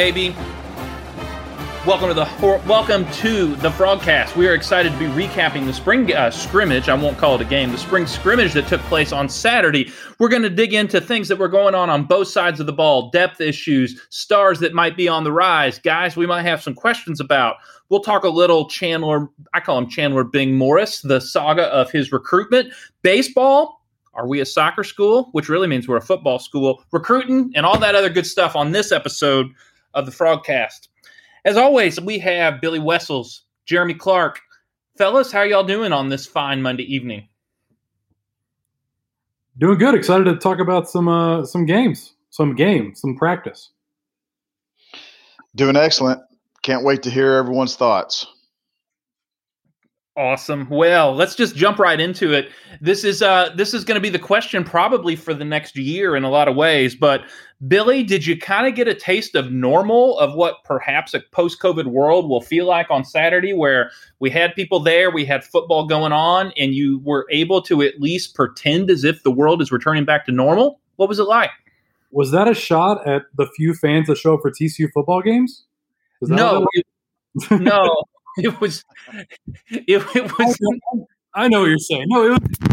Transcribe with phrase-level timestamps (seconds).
[0.00, 0.34] baby.
[1.86, 2.26] Welcome to the
[2.66, 4.34] welcome to the Frogcast.
[4.34, 6.88] We are excited to be recapping the spring uh, scrimmage.
[6.88, 7.70] I won't call it a game.
[7.70, 9.92] The spring scrimmage that took place on Saturday.
[10.18, 12.72] We're going to dig into things that were going on on both sides of the
[12.72, 16.74] ball, depth issues, stars that might be on the rise, guys we might have some
[16.74, 17.56] questions about.
[17.90, 19.28] We'll talk a little Chandler.
[19.52, 23.82] I call him Chandler Bing Morris, the saga of his recruitment, baseball.
[24.14, 25.28] Are we a soccer school?
[25.32, 26.82] Which really means we're a football school.
[26.90, 29.52] Recruiting and all that other good stuff on this episode
[29.94, 30.88] of the Frogcast.
[31.44, 34.40] As always, we have Billy Wessels, Jeremy Clark.
[34.98, 37.26] Fellas, how y'all doing on this fine Monday evening?
[39.58, 39.94] Doing good.
[39.94, 43.70] Excited to talk about some uh, some games, some game, some practice.
[45.54, 46.20] Doing excellent.
[46.62, 48.26] Can't wait to hear everyone's thoughts.
[50.20, 50.68] Awesome.
[50.68, 52.50] Well, let's just jump right into it.
[52.82, 56.14] This is uh this is going to be the question probably for the next year
[56.14, 57.22] in a lot of ways, but
[57.66, 61.86] Billy, did you kind of get a taste of normal of what perhaps a post-COVID
[61.86, 66.12] world will feel like on Saturday where we had people there, we had football going
[66.12, 70.04] on and you were able to at least pretend as if the world is returning
[70.04, 70.80] back to normal?
[70.96, 71.50] What was it like?
[72.10, 75.64] Was that a shot at the few fans that show up for TCU football games?
[76.20, 76.66] No.
[77.52, 78.02] no.
[78.36, 78.84] it was
[79.70, 80.58] it, it was
[81.34, 82.06] I know what you're saying.
[82.08, 82.70] No, it was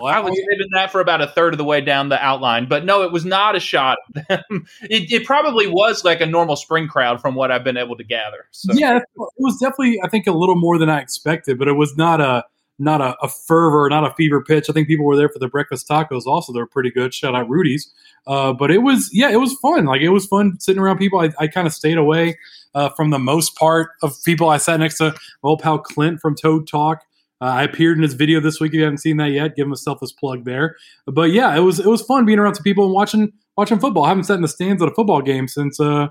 [0.00, 2.68] well, I was saving that for about a third of the way down the outline,
[2.68, 3.98] but no, it was not a shot.
[4.16, 4.22] of
[4.82, 8.04] it, it, probably was like a normal spring crowd from what I've been able to
[8.04, 8.46] gather.
[8.50, 8.72] So.
[8.74, 9.04] Yeah, it
[9.38, 12.44] was definitely, I think, a little more than I expected, but it was not a
[12.78, 14.66] not a, a, fervor, not a fever pitch.
[14.68, 16.26] I think people were there for the breakfast tacos.
[16.26, 17.14] Also, they're pretty good.
[17.14, 17.92] Shout out Rudy's.
[18.26, 19.84] Uh, but it was, yeah, it was fun.
[19.84, 21.20] Like it was fun sitting around people.
[21.20, 22.38] I, I kind of stayed away
[22.74, 24.48] uh, from the most part of people.
[24.48, 27.02] I sat next to old pal Clint from Toad Talk.
[27.40, 28.70] Uh, I appeared in his video this week.
[28.70, 30.76] If you haven't seen that yet, give him a selfless plug there.
[31.06, 34.04] But yeah, it was it was fun being around some people and watching watching football.
[34.04, 36.08] I haven't sat in the stands at a football game since uh,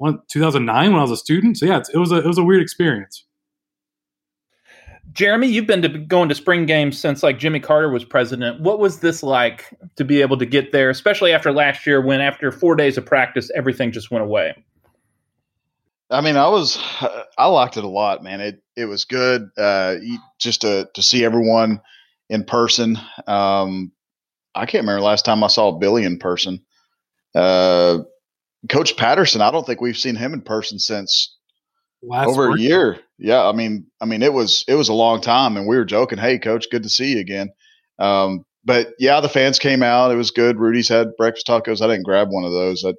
[0.00, 1.56] 2009 when I was a student.
[1.58, 3.25] So yeah, it was a it was a weird experience.
[5.12, 8.60] Jeremy, you've been to going to spring games since like Jimmy Carter was president.
[8.60, 12.20] What was this like to be able to get there, especially after last year when
[12.20, 14.54] after four days of practice everything just went away?
[16.10, 16.78] I mean, I was
[17.38, 18.40] I liked it a lot, man.
[18.40, 19.96] It it was good uh,
[20.38, 21.80] just to to see everyone
[22.28, 22.98] in person.
[23.26, 23.92] Um,
[24.54, 26.60] I can't remember last time I saw Billy in person.
[27.34, 28.00] Uh,
[28.68, 31.35] Coach Patterson, I don't think we've seen him in person since
[32.06, 33.00] Last over a year.
[33.18, 35.84] Yeah, I mean, I mean, it was it was a long time, and we were
[35.84, 37.50] joking, "Hey, coach, good to see you again."
[37.98, 40.10] Um, but yeah, the fans came out.
[40.10, 40.58] It was good.
[40.58, 41.82] Rudy's had breakfast tacos.
[41.82, 42.84] I didn't grab one of those.
[42.84, 42.92] I,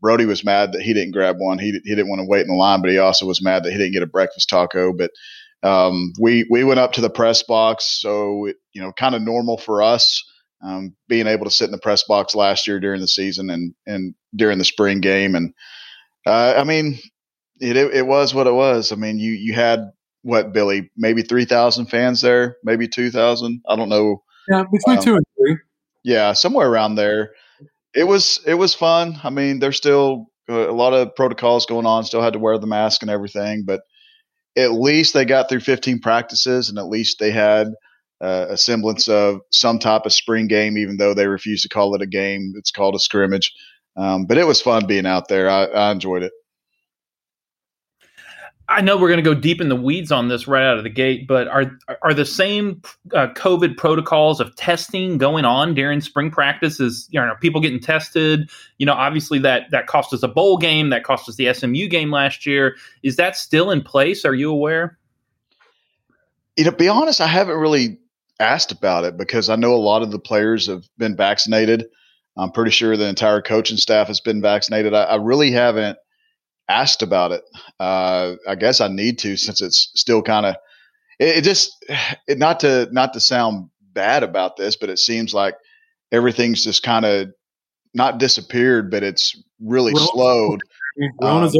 [0.00, 1.58] Brody was mad that he didn't grab one.
[1.58, 3.72] He he didn't want to wait in the line, but he also was mad that
[3.72, 4.92] he didn't get a breakfast taco.
[4.92, 5.10] But
[5.62, 9.22] um, we we went up to the press box, so it, you know, kind of
[9.22, 10.22] normal for us.
[10.62, 13.74] Um, being able to sit in the press box last year during the season and
[13.86, 15.54] and during the spring game, and
[16.26, 16.98] uh, I mean,
[17.60, 18.92] it, it, it was what it was.
[18.92, 19.90] I mean, you you had
[20.22, 23.62] what Billy, maybe three thousand fans there, maybe two thousand.
[23.68, 24.22] I don't know.
[24.48, 25.58] Yeah, between um, two and three.
[26.02, 27.32] Yeah, somewhere around there.
[27.94, 29.18] It was it was fun.
[29.22, 32.04] I mean, there's still uh, a lot of protocols going on.
[32.04, 33.82] Still had to wear the mask and everything, but
[34.56, 37.68] at least they got through 15 practices, and at least they had
[38.20, 41.94] uh, a semblance of some type of spring game, even though they refused to call
[41.94, 42.54] it a game.
[42.56, 43.52] It's called a scrimmage.
[43.96, 45.48] Um, but it was fun being out there.
[45.48, 46.32] I, I enjoyed it.
[48.68, 50.84] I know we're going to go deep in the weeds on this right out of
[50.84, 52.80] the gate, but are are the same
[53.12, 56.80] uh, COVID protocols of testing going on during spring practice?
[56.80, 58.50] Is you know people getting tested?
[58.78, 61.88] You know, obviously that that cost us a bowl game, that cost us the SMU
[61.88, 62.76] game last year.
[63.02, 64.24] Is that still in place?
[64.24, 64.98] Are you aware?
[66.56, 67.98] You know, be honest, I haven't really
[68.40, 71.86] asked about it because I know a lot of the players have been vaccinated.
[72.36, 74.94] I'm pretty sure the entire coaching staff has been vaccinated.
[74.94, 75.98] I, I really haven't
[76.68, 77.42] asked about it.
[77.80, 80.56] Uh, I guess I need to since it's still kind of
[81.18, 81.84] it, it, just
[82.26, 85.54] it, not to not to sound bad about this, but it seems like
[86.12, 87.28] everything's just kind of
[87.94, 90.60] not disappeared, but it's really slowed.
[91.22, 91.50] Um,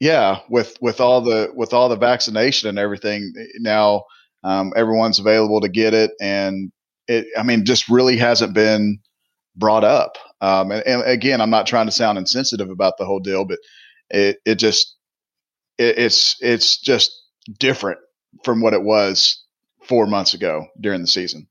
[0.00, 4.04] yeah, with with all the with all the vaccination and everything now,
[4.44, 6.70] um, everyone's available to get it, and
[7.08, 7.26] it.
[7.36, 9.00] I mean, just really hasn't been
[9.56, 10.16] brought up.
[10.40, 13.58] Um, and, and, again, I'm not trying to sound insensitive about the whole deal, but
[14.10, 14.96] it it just
[15.78, 17.12] it, it's it's just
[17.58, 17.98] different
[18.44, 19.42] from what it was
[19.82, 21.46] four months ago during the season.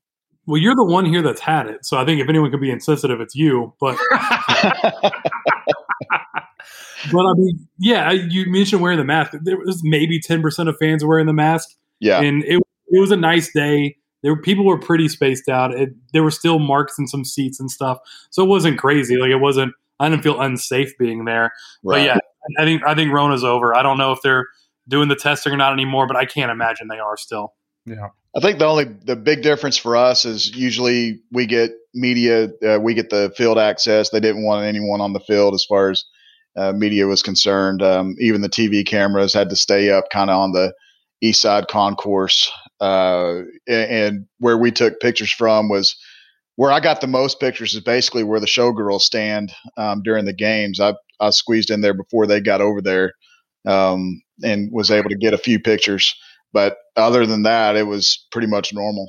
[0.46, 2.70] Well, you're the one here that's had it, so I think if anyone could be
[2.70, 3.74] insensitive, it's you.
[3.80, 3.98] But
[7.12, 9.32] but I mean, yeah, you mentioned wearing the mask.
[9.42, 11.76] There was maybe ten percent of fans wearing the mask.
[12.00, 13.96] Yeah, and it it was a nice day.
[14.22, 15.72] There were people were pretty spaced out.
[15.72, 17.98] It, there were still marks in some seats and stuff,
[18.30, 19.16] so it wasn't crazy.
[19.16, 21.52] Like it wasn't I didn't feel unsafe being there.
[21.82, 21.98] Right.
[21.98, 22.18] But yeah,
[22.58, 23.74] I think I think Rona's over.
[23.74, 24.46] I don't know if they're
[24.88, 27.54] doing the testing or not anymore, but I can't imagine they are still.
[27.84, 28.08] Yeah.
[28.36, 32.78] I think the only the big difference for us is usually we get media, uh,
[32.80, 34.10] we get the field access.
[34.10, 36.04] They didn't want anyone on the field as far as
[36.56, 37.82] uh, media was concerned.
[37.82, 40.72] Um, even the TV cameras had to stay up kind of on the
[41.20, 42.50] east side concourse.
[42.80, 45.96] Uh, and, and, where we took pictures from was
[46.54, 50.32] where I got the most pictures is basically where the showgirls stand um, during the
[50.32, 50.78] games.
[50.78, 53.12] I, I squeezed in there before they got over there
[53.66, 56.14] um, and was able to get a few pictures.
[56.52, 59.08] But other than that, it was pretty much normal.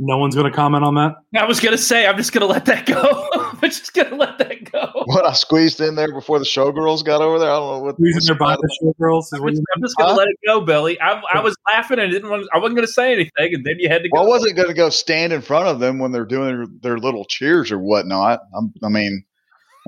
[0.00, 1.16] No one's going to comment on that.
[1.36, 3.28] I was going to say, I'm just going to let that go.
[3.34, 4.92] I'm just going to let that go.
[5.06, 7.50] What I squeezed in there before the showgirls got over there.
[7.50, 7.96] I don't know what.
[7.96, 9.24] Squeezing there by the showgirls.
[9.32, 10.14] I'm just, just going to huh?
[10.14, 11.00] let it go, Billy.
[11.00, 12.30] I, I was laughing and didn't.
[12.30, 14.08] Want, I wasn't going to say anything, and then you had to.
[14.08, 14.20] go.
[14.20, 16.66] Well, I wasn't going to go stand in front of them when they're doing their,
[16.80, 18.38] their little cheers or whatnot.
[18.56, 19.24] I'm, I mean,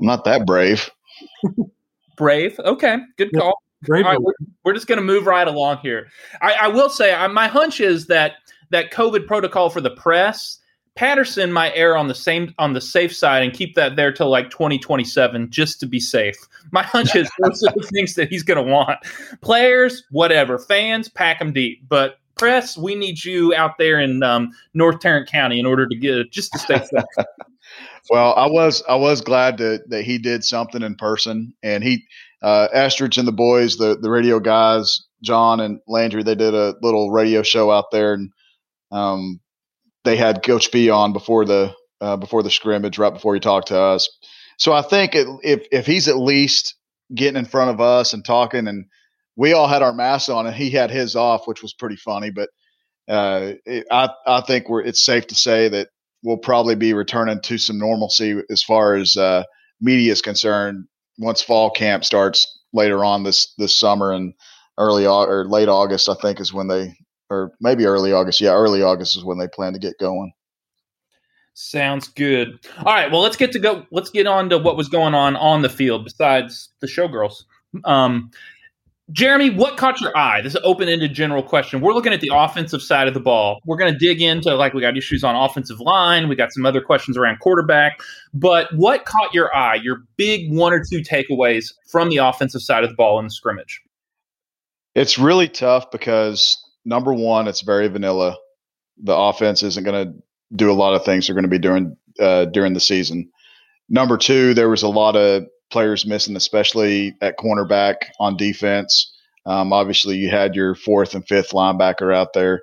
[0.01, 0.89] I'm not that brave.
[2.17, 2.59] brave.
[2.59, 3.53] Okay, good call.
[3.83, 4.05] Great.
[4.05, 4.33] All right, we're,
[4.63, 6.09] we're just going to move right along here.
[6.41, 8.33] I, I will say, I, my hunch is that
[8.69, 10.59] that COVID protocol for the press,
[10.95, 14.29] Patterson might err on the same on the safe side and keep that there till
[14.29, 16.35] like 2027 just to be safe.
[16.71, 18.99] My hunch is those are the things that he's going to want.
[19.41, 20.59] Players, whatever.
[20.59, 21.87] Fans, pack them deep.
[21.87, 25.95] But press, we need you out there in um, North Tarrant County in order to
[25.95, 27.25] get just to stay safe.
[28.09, 32.03] Well, I was I was glad that that he did something in person, and he
[32.41, 36.75] uh, Estridge and the boys, the the radio guys, John and Landry, they did a
[36.81, 38.31] little radio show out there, and
[38.91, 39.39] um,
[40.03, 43.67] they had Coach B on before the uh, before the scrimmage, right before he talked
[43.67, 44.09] to us.
[44.57, 46.75] So I think it, if if he's at least
[47.13, 48.85] getting in front of us and talking, and
[49.35, 52.31] we all had our masks on, and he had his off, which was pretty funny.
[52.31, 52.49] But
[53.07, 55.89] uh, it, I I think we're it's safe to say that
[56.23, 59.43] we'll probably be returning to some normalcy as far as uh,
[59.79, 60.85] media is concerned
[61.17, 64.33] once fall camp starts later on this this summer and
[64.77, 66.95] early or late August, I think is when they
[67.29, 68.41] or maybe early August.
[68.41, 70.33] Yeah, early August is when they plan to get going.
[71.53, 72.59] Sounds good.
[72.77, 73.85] All right, well, let's get to go.
[73.91, 77.43] Let's get on to what was going on on the field besides the showgirls.
[77.85, 78.31] Um,
[79.11, 80.41] Jeremy, what caught your eye?
[80.41, 81.81] This is an open-ended general question.
[81.81, 83.59] We're looking at the offensive side of the ball.
[83.65, 86.29] We're going to dig into like we got issues on offensive line.
[86.29, 87.99] We got some other questions around quarterback.
[88.33, 89.75] But what caught your eye?
[89.75, 93.31] Your big one or two takeaways from the offensive side of the ball in the
[93.31, 93.81] scrimmage?
[94.95, 98.37] It's really tough because number one, it's very vanilla.
[99.03, 100.13] The offense isn't going to
[100.55, 103.29] do a lot of things they're going to be doing uh, during the season.
[103.89, 109.13] Number two, there was a lot of players missing, especially at cornerback on defense.
[109.45, 112.61] Um, obviously, you had your fourth and fifth linebacker out there.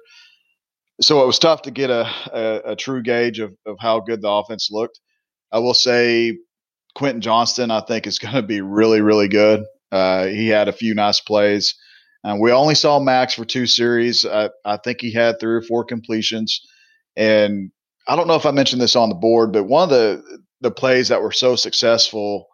[1.01, 4.23] So it was tough to get a, a, a true gauge of, of how good
[4.23, 5.01] the offense looked.
[5.53, 6.37] I will say
[6.95, 9.65] Quentin Johnston, I think, is going to be really, really good.
[9.91, 11.75] Uh, he had a few nice plays.
[12.25, 14.27] And we only saw Max for two series.
[14.27, 16.61] I, I think he had three or four completions.
[17.17, 17.71] And
[18.09, 20.23] I don't know if I mentioned this on the board, but one of the
[20.61, 22.49] the plays that were so successful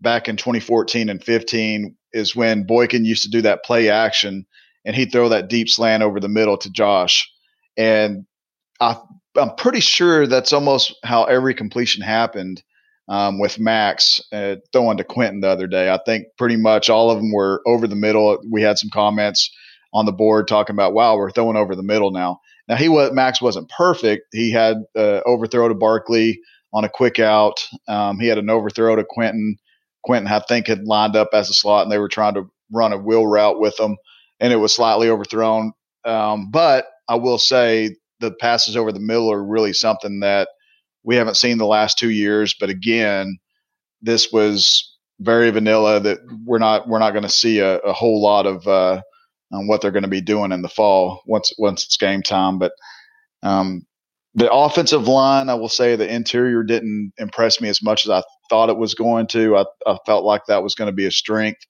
[0.00, 4.46] back in 2014 and 15 is when Boykin used to do that play action
[4.84, 7.30] and he'd throw that deep slant over the middle to Josh.
[7.76, 8.26] And
[8.80, 8.96] I,
[9.36, 12.62] am pretty sure that's almost how every completion happened
[13.08, 15.90] um, with Max uh, throwing to Quentin the other day.
[15.90, 18.38] I think pretty much all of them were over the middle.
[18.50, 19.50] We had some comments
[19.92, 22.40] on the board talking about, wow, we're throwing over the middle now.
[22.68, 24.26] Now he was Max wasn't perfect.
[24.32, 26.38] He had uh, overthrow to Barkley
[26.74, 27.66] on a quick out.
[27.88, 29.56] Um, he had an overthrow to Quentin
[30.04, 32.92] Quentin, I think, had lined up as a slot, and they were trying to run
[32.92, 33.96] a wheel route with him,
[34.40, 35.72] and it was slightly overthrown.
[36.04, 40.48] Um, but I will say the passes over the middle are really something that
[41.02, 42.54] we haven't seen the last two years.
[42.58, 43.38] But again,
[44.02, 46.00] this was very vanilla.
[46.00, 49.00] That we're not we're not going to see a, a, whole lot of uh,
[49.52, 52.58] on what they're going to be doing in the fall once once it's game time.
[52.58, 52.72] But
[53.42, 53.86] um,
[54.34, 58.22] the offensive line, I will say, the interior didn't impress me as much as I
[58.50, 59.56] thought it was going to.
[59.56, 61.60] I, I felt like that was going to be a strength.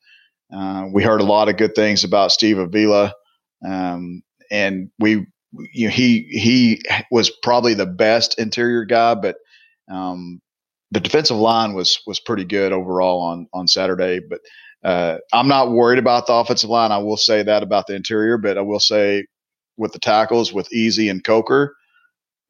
[0.55, 3.13] Uh, we heard a lot of good things about Steve Avila,
[3.67, 5.27] um, and we,
[5.75, 9.37] you know, he he was probably the best interior guy, but
[9.93, 10.41] um,
[10.93, 14.21] the defensive line was was pretty good overall on on Saturday.
[14.29, 14.41] But
[14.85, 16.93] uh, I'm not worried about the offensive line.
[16.93, 19.27] I will say that about the interior, but I will say
[19.77, 21.75] with the tackles with Eze and Coker,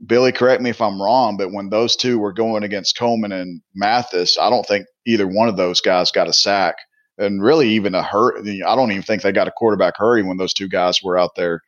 [0.07, 3.61] Billy, correct me if I'm wrong, but when those two were going against Coleman and
[3.75, 6.77] Mathis, I don't think either one of those guys got a sack.
[7.21, 8.47] And really, even a hurt.
[8.47, 11.35] I don't even think they got a quarterback hurry when those two guys were out
[11.35, 11.63] there.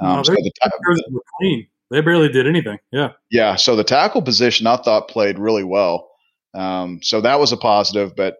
[0.00, 0.70] Um, no, so the t-
[1.40, 1.66] clean.
[1.90, 2.78] They barely did anything.
[2.92, 3.10] Yeah.
[3.30, 3.56] Yeah.
[3.56, 6.08] So the tackle position I thought played really well.
[6.54, 8.14] Um, so that was a positive.
[8.16, 8.36] But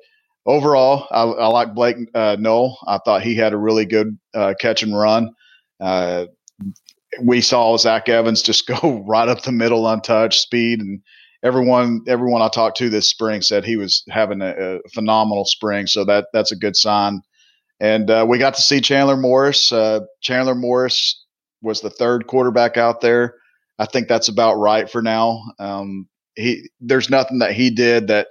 [0.46, 2.78] overall, I, I like Blake uh, Nowell.
[2.86, 5.34] I thought he had a really good uh, catch and run.
[5.80, 6.26] Uh,
[7.20, 11.00] we saw Zach Evans just go right up the middle, untouched, speed, and
[11.42, 15.86] everyone everyone I talked to this spring said he was having a, a phenomenal spring.
[15.86, 17.20] So that that's a good sign.
[17.80, 19.72] And uh, we got to see Chandler Morris.
[19.72, 21.24] Uh, Chandler Morris
[21.62, 23.34] was the third quarterback out there.
[23.78, 25.42] I think that's about right for now.
[25.58, 28.28] Um, he there's nothing that he did that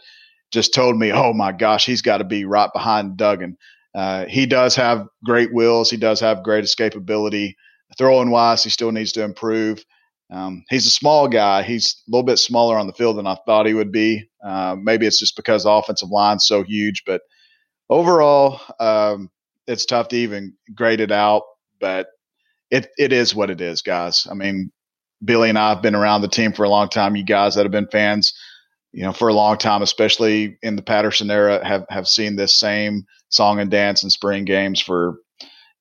[0.52, 3.58] just told me, oh my gosh, he's got to be right behind Duggan.
[3.94, 5.90] Uh, he does have great wills.
[5.90, 7.56] He does have great escapability.
[8.02, 9.86] Throwing wise, he still needs to improve.
[10.32, 11.62] Um, he's a small guy.
[11.62, 14.28] He's a little bit smaller on the field than I thought he would be.
[14.44, 17.22] Uh, maybe it's just because the offensive line's so huge, but
[17.92, 19.30] overall, um,
[19.68, 21.44] it's tough to even grade it out.
[21.80, 22.08] But
[22.72, 24.26] it it is what it is, guys.
[24.32, 24.72] I mean,
[25.24, 27.16] Billy and I have been around the team for a long time.
[27.16, 28.34] You guys that have been fans,
[28.94, 32.56] you know, for a long time, especially in the Patterson era, have have seen this
[32.56, 35.18] same song and dance and spring games for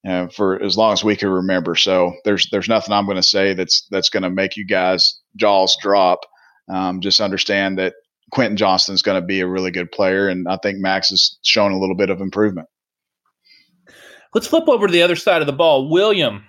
[0.05, 1.75] you know, for as long as we can remember.
[1.75, 5.19] So there's there's nothing I'm going to say that's that's going to make you guys
[5.37, 6.21] jaws drop.
[6.69, 7.95] Um, just understand that
[8.31, 11.39] Quentin Johnston is going to be a really good player, and I think Max has
[11.43, 12.69] shown a little bit of improvement.
[14.35, 15.91] Let's flip over to the other side of the ball.
[15.91, 16.45] William,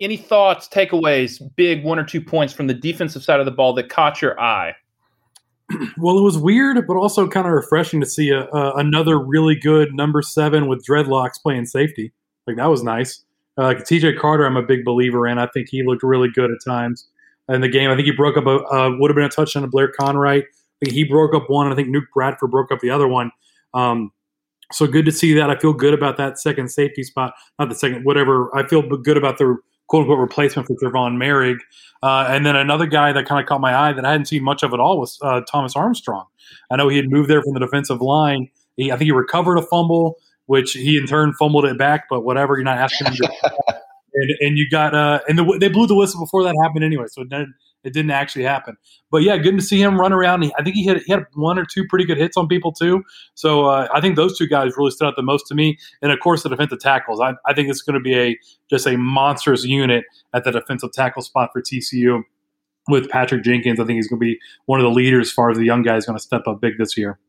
[0.00, 3.72] any thoughts, takeaways, big one or two points from the defensive side of the ball
[3.74, 4.74] that caught your eye?
[5.98, 9.54] Well, it was weird, but also kind of refreshing to see a, a, another really
[9.54, 12.12] good number seven with dreadlocks playing safety.
[12.46, 13.24] Like that was nice.
[13.58, 15.38] Uh, like TJ Carter, I'm a big believer in.
[15.38, 17.08] I think he looked really good at times
[17.48, 17.90] in the game.
[17.90, 20.44] I think he broke up a uh, would have been a touchdown to Blair Conwright.
[20.44, 21.70] I think he broke up one.
[21.70, 23.30] I think Nook Bradford broke up the other one.
[23.74, 24.12] Um,
[24.72, 25.50] so good to see that.
[25.50, 27.34] I feel good about that second safety spot.
[27.58, 28.54] Not the second, whatever.
[28.56, 29.56] I feel good about the
[29.88, 31.58] quote unquote replacement for Trevon Moehrig.
[32.02, 34.42] Uh, and then another guy that kind of caught my eye that I hadn't seen
[34.42, 36.24] much of at all was uh, Thomas Armstrong.
[36.70, 38.48] I know he had moved there from the defensive line.
[38.76, 40.16] He, I think he recovered a fumble,
[40.50, 42.06] which he in turn fumbled it back.
[42.10, 43.52] But whatever, you're not asking him to.
[44.14, 47.04] and, and you got uh, and the, they blew the whistle before that happened anyway,
[47.06, 47.54] so it didn't,
[47.84, 48.76] it didn't actually happen.
[49.12, 50.50] But yeah, good to see him run around.
[50.58, 53.04] I think he had he had one or two pretty good hits on people too.
[53.34, 55.78] So uh, I think those two guys really stood out the most to me.
[56.02, 57.20] And of course, the defensive tackles.
[57.20, 58.36] I, I think it's going to be a
[58.68, 60.04] just a monstrous unit
[60.34, 62.24] at the defensive tackle spot for TCU
[62.88, 63.78] with Patrick Jenkins.
[63.78, 65.84] I think he's going to be one of the leaders as far as the young
[65.84, 67.20] guy is going to step up big this year.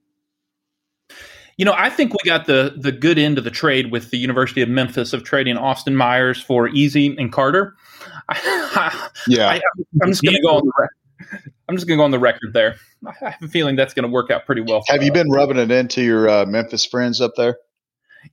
[1.61, 4.17] You know, I think we got the the good end of the trade with the
[4.17, 7.75] University of Memphis of trading Austin Myers for Eze and Carter.
[9.27, 9.61] yeah, I,
[10.01, 11.53] am just going to go on the record.
[11.69, 12.77] I'm just going to go on the record there.
[13.05, 14.81] I have a feeling that's going to work out pretty well.
[14.87, 17.59] have you been rubbing it into your uh, Memphis friends up there?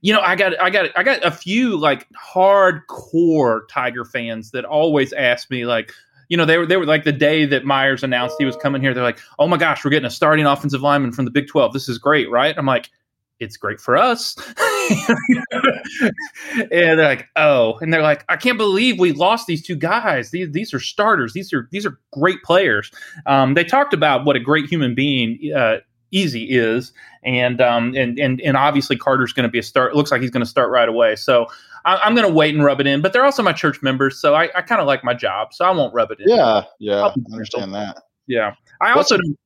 [0.01, 4.65] You know, I got, I got, I got a few like hardcore Tiger fans that
[4.65, 5.91] always ask me, like,
[6.29, 8.81] you know, they were they were like the day that Myers announced he was coming
[8.81, 8.95] here.
[8.95, 11.73] They're like, "Oh my gosh, we're getting a starting offensive lineman from the Big Twelve.
[11.73, 12.91] This is great, right?" I'm like,
[13.39, 14.35] it's great for us.
[14.89, 20.31] and they're like, oh, and they're like, I can't believe we lost these two guys.
[20.31, 21.33] These these are starters.
[21.33, 22.91] These are these are great players.
[23.25, 25.77] Um, they talked about what a great human being uh,
[26.13, 26.91] Eze is,
[27.23, 29.93] and um, and and and obviously Carter's going to be a start.
[29.93, 31.15] It looks like he's going to start right away.
[31.15, 31.47] So
[31.85, 33.01] I, am going to wait and rub it in.
[33.01, 35.65] But they're also my church members, so I, I kind of like my job, so
[35.65, 36.29] I won't rub it in.
[36.29, 38.01] Yeah, yeah, I understand that.
[38.27, 39.17] Yeah, I also.
[39.17, 39.37] Don't,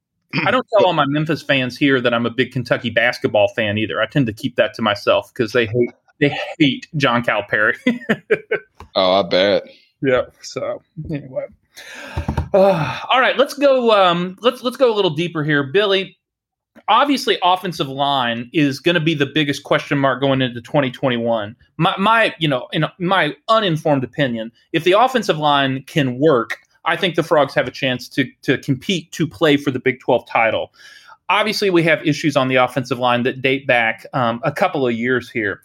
[0.45, 3.77] I don't tell all my Memphis fans here that I'm a big Kentucky basketball fan
[3.77, 4.01] either.
[4.01, 7.75] I tend to keep that to myself because they hate they hate John Calipari.
[8.95, 9.63] oh, I bet.
[10.01, 10.23] Yeah.
[10.41, 11.45] So anyway,
[12.53, 13.37] uh, all right.
[13.37, 13.91] Let's go.
[13.91, 16.17] Um, let's let's go a little deeper here, Billy.
[16.87, 21.55] Obviously, offensive line is going to be the biggest question mark going into 2021.
[21.77, 26.95] My, my, you know, in my uninformed opinion, if the offensive line can work, I
[26.95, 30.27] think the Frogs have a chance to to compete to play for the Big 12
[30.27, 30.73] title.
[31.29, 34.93] Obviously, we have issues on the offensive line that date back um, a couple of
[34.93, 35.61] years here.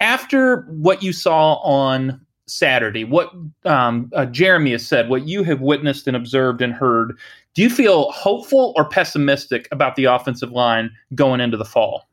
[0.00, 3.32] After what you saw on Saturday, what
[3.64, 7.18] um, uh, Jeremy has said, what you have witnessed and observed and heard,
[7.54, 12.08] do you feel hopeful or pessimistic about the offensive line going into the fall?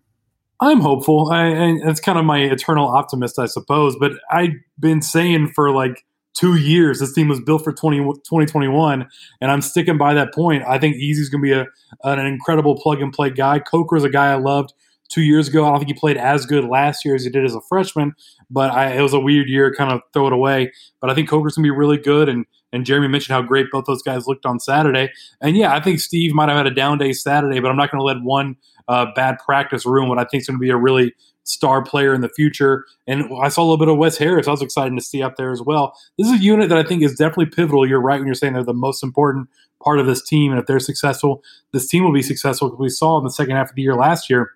[0.59, 1.31] I'm hopeful.
[1.31, 1.47] I,
[1.83, 3.95] it's kind of my eternal optimist, I suppose.
[3.95, 6.99] But I've been saying for like two years.
[6.99, 9.07] This team was built for 20, 2021,
[9.41, 10.63] and I'm sticking by that point.
[10.67, 11.67] I think Eze's going to be a,
[12.03, 13.59] an incredible plug and play guy.
[13.59, 14.73] Coker's a guy I loved
[15.09, 15.65] two years ago.
[15.65, 18.13] I don't think he played as good last year as he did as a freshman,
[18.49, 20.71] but I, it was a weird year, kind of throw it away.
[21.01, 23.67] But I think Coker's going to be really good, and and Jeremy mentioned how great
[23.69, 25.11] both those guys looked on Saturday.
[25.41, 27.91] And yeah, I think Steve might have had a down day Saturday, but I'm not
[27.91, 28.55] going to let one
[28.87, 31.13] uh, bad practice ruin what I think is going to be a really
[31.51, 32.85] star player in the future.
[33.07, 34.47] And I saw a little bit of Wes Harris.
[34.47, 35.93] I was excited to see up there as well.
[36.17, 37.87] This is a unit that I think is definitely pivotal.
[37.87, 39.49] You're right when you're saying they're the most important
[39.83, 40.51] part of this team.
[40.51, 41.43] And if they're successful,
[41.73, 42.69] this team will be successful.
[42.69, 44.51] Because we saw in the second half of the year last year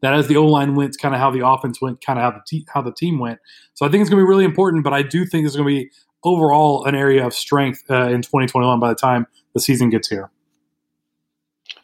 [0.00, 2.30] that as the O line went, kind of how the offense went, kind of how
[2.30, 3.40] the te- how the team went.
[3.74, 4.84] So I think it's going to be really important.
[4.84, 5.90] But I do think it's going to be
[6.22, 10.30] overall an area of strength uh, in 2021 by the time the season gets here.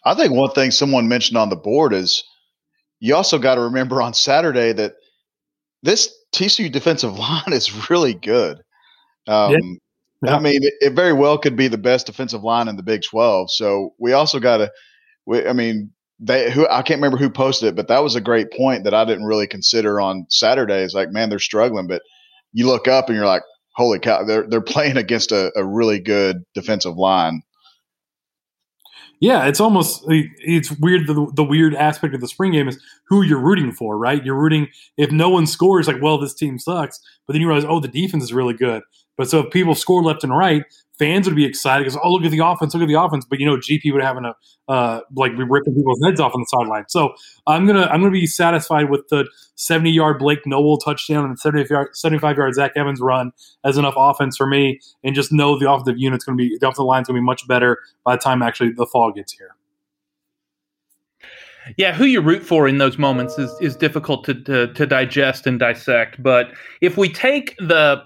[0.04, 2.24] I think one thing someone mentioned on the board is
[3.00, 4.94] you also got to remember on Saturday that
[5.82, 8.58] this TCU defensive line is really good.
[9.26, 9.58] Um, yeah.
[10.22, 10.36] Yeah.
[10.36, 13.00] I mean, it, it, very well could be the best defensive line in the Big
[13.02, 13.50] 12.
[13.50, 14.70] So we also got to,
[15.48, 18.52] I mean, they who I can't remember who posted it, but that was a great
[18.52, 20.82] point that I didn't really consider on Saturday.
[20.82, 22.02] It's like, man, they're struggling, but
[22.52, 23.42] you look up and you're like,
[23.74, 27.42] holy cow, they're they're playing against a, a really good defensive line.
[29.20, 31.06] Yeah, it's almost uh, it's weird.
[31.06, 34.24] The, the weird aspect of the spring game is who you're rooting for, right?
[34.24, 36.98] You're rooting if no one scores, like, well, this team sucks.
[37.26, 38.82] But then you realize, oh, the defense is really good.
[39.18, 40.64] But so if people score left and right,
[41.00, 43.24] fans would be excited because oh look at the offense, look at the offense.
[43.24, 44.34] But you know GP would have a
[44.68, 46.84] uh, like be ripping people's heads off on the sideline.
[46.88, 47.14] So
[47.46, 49.26] I'm gonna I'm gonna be satisfied with the
[49.56, 53.32] 70 yard Blake Nowell touchdown and 75 yard 75 yard Zach Evans run
[53.64, 56.84] as enough offense for me, and just know the offensive unit's gonna be the offensive
[56.84, 59.56] line's gonna be much better by the time actually the fall gets here.
[61.76, 65.46] Yeah, who you root for in those moments is, is difficult to, to, to digest
[65.46, 66.20] and dissect.
[66.20, 68.02] But if we take the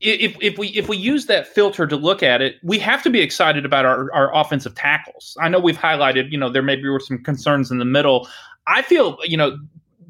[0.00, 3.10] if if we if we use that filter to look at it, we have to
[3.10, 5.36] be excited about our, our offensive tackles.
[5.40, 8.28] I know we've highlighted, you know, there maybe were some concerns in the middle.
[8.66, 9.58] I feel, you know,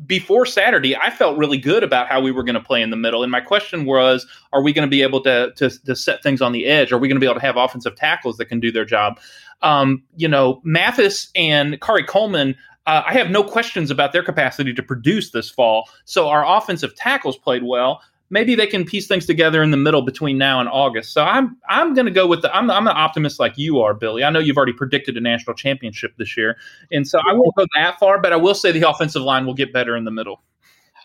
[0.07, 2.97] before Saturday, I felt really good about how we were going to play in the
[2.97, 3.23] middle.
[3.23, 6.41] And my question was, are we going to be able to, to, to set things
[6.41, 6.93] on the edge?
[6.93, 9.19] Are we going to be able to have offensive tackles that can do their job?
[9.63, 12.57] Um, you know, Mathis and Khari Coleman,
[12.87, 15.89] uh, I have no questions about their capacity to produce this fall.
[16.05, 20.03] So our offensive tackles played well maybe they can piece things together in the middle
[20.03, 21.13] between now and August.
[21.13, 23.95] So I'm I'm going to go with the I'm I'm an optimist like you are,
[23.95, 24.25] Billy.
[24.25, 26.57] I know you've already predicted a national championship this year,
[26.91, 29.55] and so I won't go that far, but I will say the offensive line will
[29.55, 30.43] get better in the middle.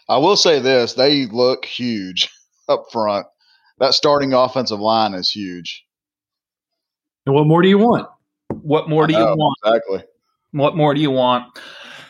[0.09, 2.29] I will say this: they look huge
[2.69, 3.27] up front.
[3.79, 5.85] That starting offensive line is huge.
[7.25, 8.07] And what more do you want?
[8.61, 9.57] What more do you want?
[9.63, 10.03] Exactly.
[10.51, 11.57] What more do you want?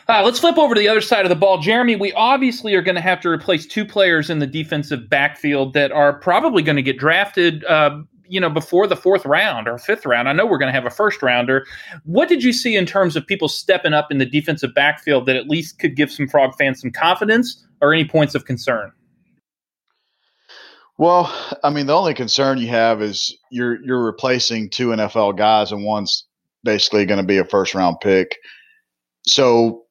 [0.08, 1.58] Uh, let's flip over to the other side of the ball.
[1.58, 5.74] Jeremy, we obviously are going to have to replace two players in the defensive backfield
[5.74, 7.64] that are probably going to get drafted.
[7.64, 10.72] Uh, you know, before the fourth round or fifth round, I know we're going to
[10.72, 11.66] have a first rounder.
[12.04, 15.36] What did you see in terms of people stepping up in the defensive backfield that
[15.36, 18.90] at least could give some Frog fans some confidence or any points of concern?
[20.98, 25.72] Well, I mean, the only concern you have is you're you're replacing two NFL guys,
[25.72, 26.26] and one's
[26.64, 28.36] basically going to be a first round pick.
[29.26, 29.84] So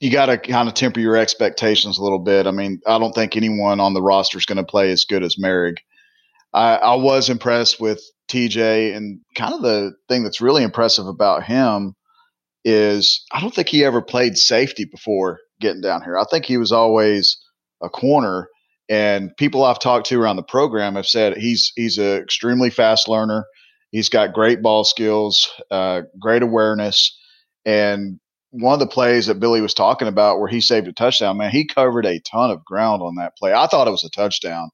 [0.00, 2.46] you got to kind of temper your expectations a little bit.
[2.46, 5.22] I mean, I don't think anyone on the roster is going to play as good
[5.22, 5.78] as Moehrig.
[6.52, 11.44] I, I, was impressed with TJ, and kind of the thing that's really impressive about
[11.44, 11.94] him
[12.64, 16.18] is I don't think he ever played safety before getting down here.
[16.18, 17.38] I think he was always
[17.82, 18.48] a corner,
[18.88, 23.08] and people I've talked to around the program have said he's he's an extremely fast
[23.08, 23.44] learner.
[23.90, 27.16] He's got great ball skills, uh, great awareness,
[27.64, 28.18] and
[28.50, 31.50] one of the plays that Billy was talking about where he saved a touchdown, man,
[31.50, 33.52] he covered a ton of ground on that play.
[33.52, 34.70] I thought it was a touchdown.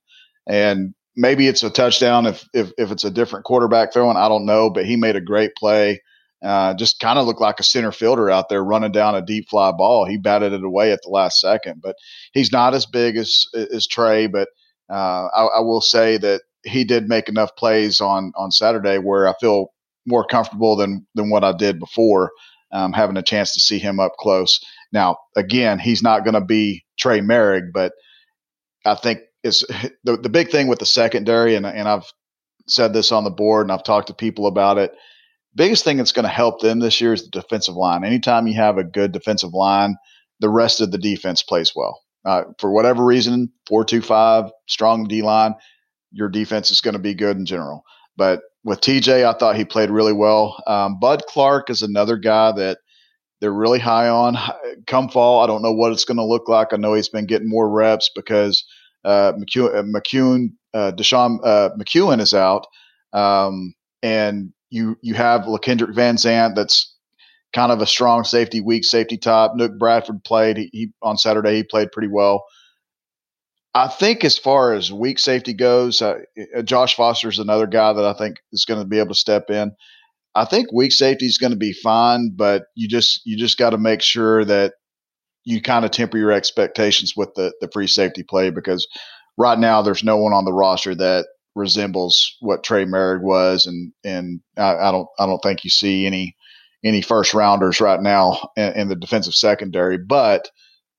[0.46, 4.16] And maybe it's a touchdown if if, if it's a different quarterback throwing.
[4.16, 6.00] I don't know, but he made a great play.
[6.44, 9.48] Uh, just kind of looked like a center fielder out there running down a deep
[9.48, 10.04] fly ball.
[10.04, 11.94] He batted it away at the last second, but
[12.32, 14.26] he's not as big as as Trey.
[14.26, 14.48] But
[14.90, 19.28] uh, I, I will say that he did make enough plays on on Saturday where
[19.28, 19.68] I feel
[20.04, 22.32] more comfortable than than what I did before
[22.72, 24.60] um, having a chance to see him up close.
[24.92, 27.92] Now, again, he's not going to be Trey Moehrig, but
[28.84, 29.64] I think is
[30.04, 32.10] the, the big thing with the secondary, and, and I've
[32.68, 34.92] said this on the board and I've talked to people about it.
[35.54, 38.04] Biggest thing that's going to help them this year is the defensive line.
[38.04, 39.96] Anytime you have a good defensive line,
[40.40, 42.00] the rest of the defense plays well.
[42.24, 45.54] Uh, for whatever reason, four two five, strong D line,
[46.12, 47.82] your defense is going to be good in general.
[48.16, 50.62] But with TJ, I thought he played really well.
[50.66, 52.78] Um, Bud Clark is another guy that
[53.40, 54.36] they're really high on.
[54.86, 56.72] Come fall, I don't know what it's going to look like.
[56.72, 58.64] I know he's been getting more reps because
[59.04, 62.66] uh, uh, McEwen uh, Deshaun uh, McEwen is out,
[63.12, 66.94] um, and you you have Lakendrick Van Zandt that's
[67.52, 69.54] kind of a strong safety, weak safety top.
[69.56, 71.56] Nook Bradford played he, he on Saturday.
[71.56, 72.44] He played pretty well.
[73.74, 76.18] I think as far as weak safety goes, uh,
[76.56, 79.14] uh Josh Foster is another guy that I think is going to be able to
[79.14, 79.72] step in.
[80.34, 83.70] I think weak safety is going to be fine, but you just you just got
[83.70, 84.74] to make sure that
[85.44, 88.86] you kind of temper your expectations with the the free safety play because
[89.36, 93.92] right now there's no one on the roster that resembles what Trey Moehrig was, and
[94.04, 96.36] and I, I don't I don't think you see any
[96.84, 100.50] any first rounders right now in, in, the defensive secondary, but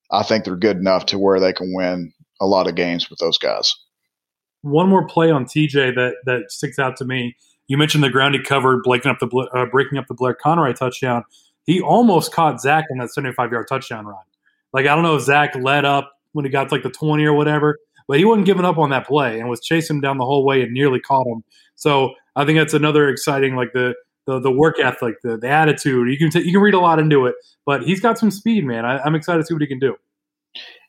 [0.09, 3.19] I think they're good enough to where they can win a lot of games with
[3.19, 3.73] those guys.
[4.61, 7.35] One more play on TJ that that sticks out to me.
[7.67, 10.77] You mentioned the ground he covered, breaking up the uh, breaking up the Blair Conwright
[10.77, 11.23] touchdown.
[11.65, 14.23] He almost caught Zach on that 75 yard touchdown run.
[14.73, 17.23] Like I don't know if Zach led up when he got to like the 20
[17.25, 20.17] or whatever, but he wasn't giving up on that play and was chasing him down
[20.17, 21.43] the whole way and nearly caught him.
[21.75, 26.07] So I think that's another exciting like the the, the work ethic, the, the attitude.
[26.09, 28.63] You can t- you can read a lot into it, but he's got some speed,
[28.65, 28.85] man.
[28.85, 29.95] I, I'm excited to see what he can do.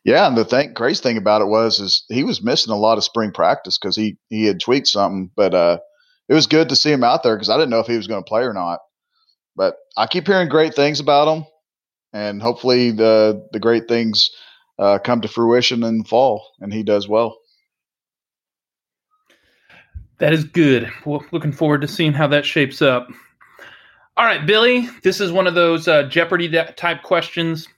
[0.04, 2.98] Yeah, and the thing, crazy thing about it was is he was missing a lot
[2.98, 5.78] of spring practice because he he had tweaked something, but uh,
[6.28, 8.06] it was good to see him out there because I didn't know if he was
[8.06, 8.80] going to play or not.
[9.56, 11.46] But I keep hearing great things about him,
[12.12, 14.30] and hopefully the the great things
[14.78, 17.38] uh, come to fruition in fall, and he does well.
[20.18, 20.92] That is good.
[21.06, 23.08] Well, looking forward to seeing how that shapes up.
[24.16, 27.68] All right, Billy, this is one of those uh, Jeopardy type questions.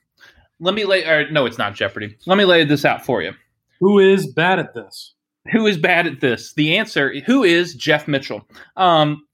[0.60, 2.16] Let me lay, or no, it's not Jeopardy.
[2.26, 3.32] Let me lay this out for you.
[3.80, 5.14] Who is bad at this?
[5.52, 6.54] Who is bad at this?
[6.54, 8.46] The answer: Who is Jeff Mitchell?
[8.76, 9.26] Um,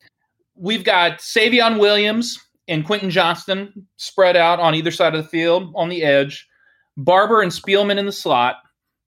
[0.57, 5.73] we've got Savion Williams and Quentin Johnston spread out on either side of the field
[5.77, 6.47] on the edge.
[6.97, 8.57] Barber and Spielman in the slot,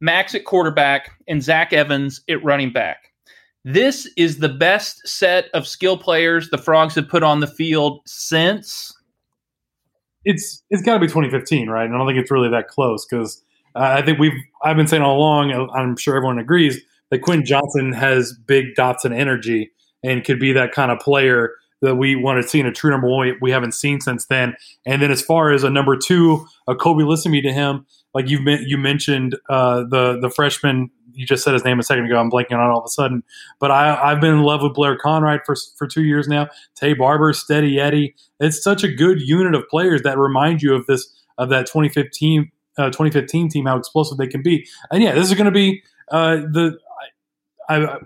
[0.01, 3.11] Max at quarterback, and Zach Evans at running back.
[3.63, 8.01] This is the best set of skill players the Frogs have put on the field
[8.05, 8.93] since.
[10.25, 11.85] It's it's got to be 2015, right?
[11.85, 13.41] And I don't think it's really that close because
[13.75, 14.33] uh, I think we've
[14.63, 15.51] I've been saying all along.
[15.73, 19.71] I'm sure everyone agrees that Quinn Johnson has big dots and energy
[20.03, 22.91] and could be that kind of player that we want to see in a true
[22.91, 24.55] number one we haven't seen since then.
[24.85, 28.39] And then as far as a number two, a Kobe me to him, like you
[28.65, 30.89] you mentioned uh, the the freshman.
[31.15, 32.19] You just said his name a second ago.
[32.19, 33.23] I'm blanking on it all of a sudden.
[33.59, 36.47] But I, I've been in love with Blair Conwright for for two years now.
[36.79, 38.15] Taye Barber, Steady Eddie.
[38.39, 42.51] It's such a good unit of players that remind you of this of that 2015
[42.77, 44.67] uh, 2015 team, how explosive they can be.
[44.91, 46.77] And yeah, this is going to be uh, the
[47.69, 47.97] I, I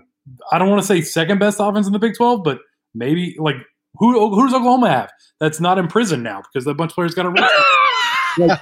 [0.52, 2.60] I don't want to say second best offense in the Big 12, but
[2.94, 3.56] maybe like
[3.94, 7.14] who who does Oklahoma have that's not in prison now because a bunch of players
[7.14, 7.48] got arrested?
[8.38, 8.60] like,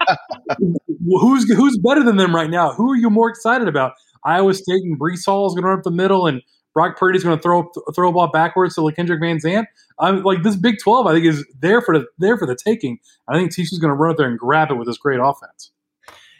[1.04, 2.72] who's who's better than them right now?
[2.72, 3.92] Who are you more excited about?
[4.24, 6.42] Iowa State and Breece Hall is going to run up the middle, and
[6.74, 9.68] Brock Purdy's going to throw throw a ball backwards to Kendrick Van Zandt.
[9.98, 11.07] I'm like this Big Twelve.
[11.07, 12.98] I think is there for the there for the taking.
[13.26, 15.70] I think TCU's going to run up there and grab it with this great offense.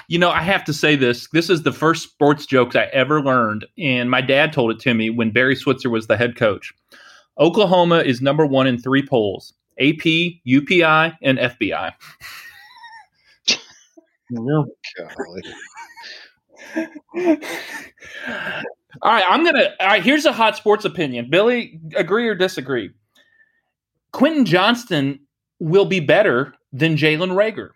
[0.07, 1.29] You know, I have to say this.
[1.33, 4.95] This is the first sports jokes I ever learned, and my dad told it to
[4.95, 6.73] me when Barry Switzer was the head coach.
[7.39, 10.05] Oklahoma is number one in three polls AP,
[10.47, 11.93] UPI, and FBI.
[19.03, 19.71] all right, I'm gonna.
[19.81, 21.29] All right, here's a hot sports opinion.
[21.31, 22.91] Billy, agree or disagree?
[24.13, 25.21] Quentin Johnston
[25.61, 27.71] will be better than Jalen Reagor.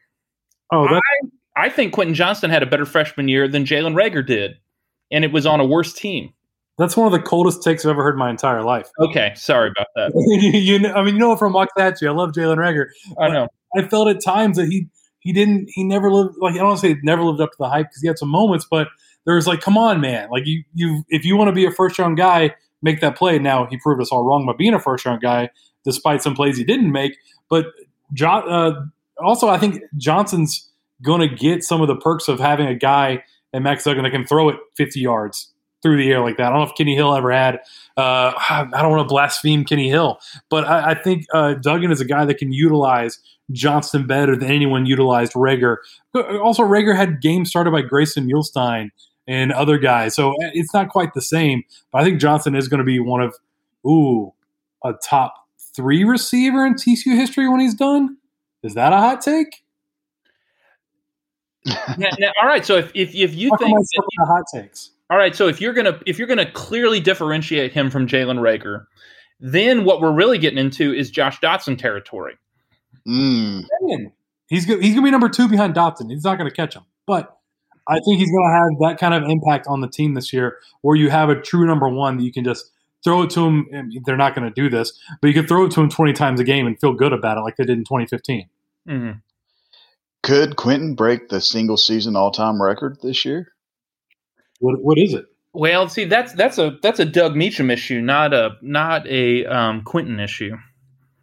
[0.73, 1.01] Oh, I,
[1.57, 4.53] I think Quentin Johnston had a better freshman year than Jalen Reagor did,
[5.11, 6.33] and it was on a worse team.
[6.79, 8.89] That's one of the coldest takes I've ever heard in my entire life.
[8.99, 10.13] Okay, sorry about that.
[10.55, 12.87] you know, I mean, you know, from Waxahachie, I love Jalen Reagor.
[13.21, 13.49] I know.
[13.77, 14.89] I felt at times that he
[15.23, 17.87] he didn't he never lived like I don't say never lived up to the hype
[17.87, 18.89] because he had some moments, but
[19.25, 21.71] there was like, come on, man, like you you if you want to be a
[21.71, 23.39] first round guy, make that play.
[23.39, 25.51] Now he proved us all wrong by being a first round guy,
[25.85, 27.17] despite some plays he didn't make.
[27.49, 27.67] But
[28.13, 28.87] John, uh,
[29.25, 30.69] also, I think Johnson's
[31.03, 34.11] going to get some of the perks of having a guy and Max Duggan that
[34.11, 36.47] can throw it 50 yards through the air like that.
[36.47, 37.57] I don't know if Kenny Hill ever had.
[37.97, 42.01] Uh, I don't want to blaspheme Kenny Hill, but I, I think uh, Duggan is
[42.01, 43.19] a guy that can utilize
[43.53, 45.77] Johnston better than anyone utilized Reagor.
[46.15, 48.91] Also, Reagor had games started by Grayson Muehlstein
[49.27, 51.63] and other guys, so it's not quite the same.
[51.93, 53.35] But I think Johnson is going to be one of
[53.87, 54.33] ooh
[54.85, 55.35] a top
[55.75, 58.17] three receiver in TCU history when he's done.
[58.63, 59.63] Is that a hot take?
[61.65, 62.67] yeah, now, all right.
[62.67, 66.01] So if if, if you think that, hot takes, all right, so if you're gonna
[66.07, 68.87] if you're gonna clearly differentiate him from Jalen Reagor,
[69.41, 72.35] then what we're really getting into is Josh Doctson territory.
[73.07, 73.65] Mm.
[74.49, 76.11] He's go- he's gonna be number two behind Doctson.
[76.11, 77.37] He's not gonna catch him, but
[77.89, 80.97] I think he's gonna have that kind of impact on the team this year, where
[80.97, 82.71] you have a true number one that you can just
[83.05, 83.93] throw it to him.
[84.05, 86.41] They're not going to do this, but you can throw it to him 20 times
[86.41, 88.49] a game and feel good about it, like they did in 2015.
[88.89, 89.19] Mm-hmm.
[90.23, 93.49] Could Quentin break the single season all time record this year?
[94.61, 95.27] What what is it?
[95.53, 99.83] Well, see, that's that's a that's a Doug Meacham issue, not a not a um,
[99.83, 100.57] Quentin issue.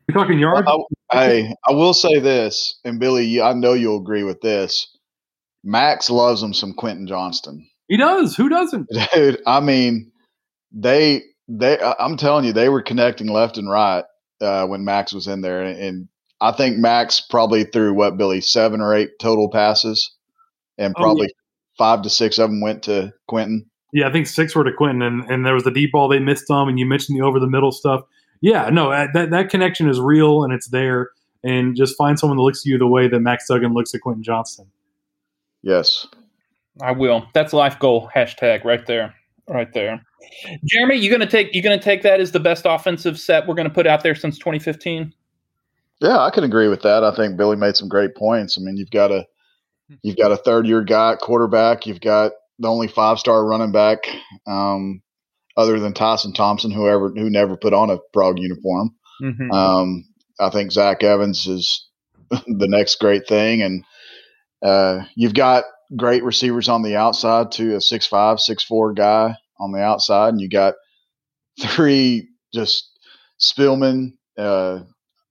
[0.08, 0.66] You're talking yards.
[0.66, 4.96] Well, I, I, will say this, and Billy, I know you'll agree with this.
[5.64, 7.68] Max loves him some Quentin Johnston.
[7.88, 8.36] He does.
[8.36, 8.88] Who doesn't?
[9.14, 10.12] Dude, I mean,
[10.72, 14.04] they they I'm telling you, they were connecting left and right
[14.42, 16.08] uh, when Max was in there, and
[16.40, 20.16] I think Max probably threw what Billy seven or eight total passes,
[20.78, 21.78] and probably oh, yeah.
[21.78, 23.66] five to six of them went to Quentin.
[23.92, 26.20] Yeah, I think six were to Quentin, and, and there was the deep ball they
[26.20, 28.02] missed some, and you mentioned the over the middle stuff.
[28.42, 31.10] Yeah, no, uh, that that connection is real and it's there,
[31.44, 34.02] and just find someone that looks at you the way that Max Duggan looks at
[34.02, 34.66] Quentin Johnson.
[35.62, 36.08] Yes,
[36.82, 37.26] I will.
[37.34, 39.14] That's life goal hashtag right there,
[39.48, 40.02] right there.
[40.66, 43.70] Jeremy, you gonna take you gonna take that as the best offensive set we're gonna
[43.70, 45.14] put out there since 2015?
[46.02, 47.04] Yeah, I can agree with that.
[47.04, 48.58] I think Billy made some great points.
[48.58, 49.26] I mean, you've got a
[50.02, 51.86] you've got a third year guy quarterback.
[51.86, 54.00] You've got the only five star running back,
[54.48, 55.02] um,
[55.60, 58.96] other than Tyson Thompson, whoever who never put on a frog uniform.
[59.22, 59.52] Mm-hmm.
[59.52, 60.06] Um,
[60.40, 61.86] I think Zach Evans is
[62.30, 63.84] the next great thing, and
[64.64, 65.66] uh, you've got
[65.98, 67.76] great receivers on the outside too.
[67.76, 70.76] A six five, six four guy on the outside, and you got
[71.62, 72.98] three just
[73.42, 74.80] Spielman, uh,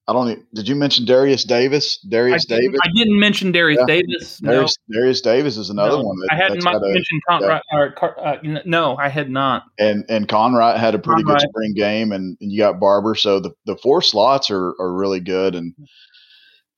[0.08, 0.54] I don't.
[0.54, 1.98] Did you mention Derius Davis?
[1.98, 2.80] Darius I Davis.
[2.82, 3.94] I didn't mention Darius yeah.
[4.00, 4.38] Davis.
[4.38, 4.98] Darius, no.
[4.98, 6.16] Derius Davis is another no, one.
[6.20, 7.62] That, I hadn't mentioned Conwright.
[7.70, 8.54] Yeah.
[8.56, 9.64] Uh, no, I had not.
[9.78, 13.14] And and Conwright had a pretty good spring game, and, and, you got Barber.
[13.14, 15.54] So the, the four slots are are really good.
[15.54, 15.74] And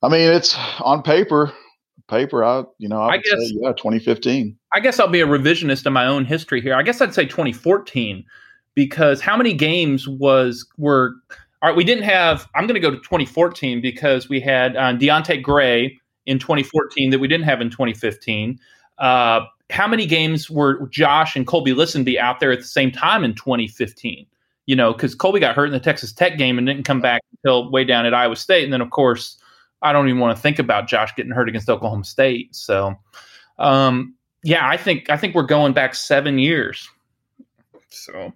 [0.01, 1.53] I mean, it's on paper.
[2.09, 4.57] Paper, I you know I, I guess say, yeah, 2015.
[4.73, 6.75] I guess I'll be a revisionist in my own history here.
[6.75, 8.25] I guess I'd say 2014
[8.75, 11.13] because how many games was were
[11.61, 12.49] all right, we didn't have.
[12.55, 17.19] I'm going to go to 2014 because we had uh, Deante' Gray in 2014 that
[17.19, 18.59] we didn't have in 2015.
[18.97, 23.23] Uh, how many games were Josh and Kolby Listenbee out there at the same time
[23.23, 24.25] in 2015?
[24.65, 27.21] You know, because Kolby got hurt in the Texas Tech game and didn't come back
[27.31, 29.37] until way down at Iowa State, and then of course
[29.81, 32.55] I don't even want to think about Josh getting hurt against Oklahoma State.
[32.55, 32.95] So,
[33.57, 36.89] um, yeah, I think I think we're going back seven years.
[37.89, 38.33] So,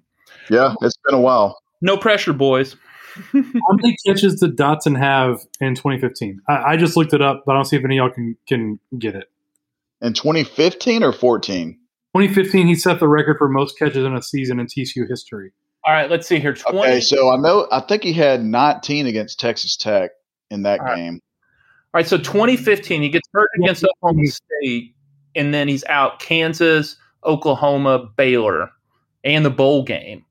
[0.49, 1.61] yeah, it's been a while.
[1.81, 2.75] No pressure, boys.
[3.15, 6.41] How many catches did Doctson have in 2015?
[6.49, 8.37] I, I, just looked it up, but I don't see if any of y'all can
[8.47, 9.29] can get it.
[10.01, 11.79] In 2015 or 14?
[12.15, 15.51] 2015, he set the record for most catches in a season in TCU history.
[15.85, 16.53] All right, let's see here.
[16.53, 16.77] 20.
[16.77, 20.11] Okay, so I know I think he had 19 against Texas Tech
[20.49, 21.21] in that All game.
[21.93, 24.95] All right, so 2015, he gets hurt against Oklahoma State,
[25.35, 28.71] and then he's out Kansas, Oklahoma, Baylor,
[29.23, 30.24] and the bowl game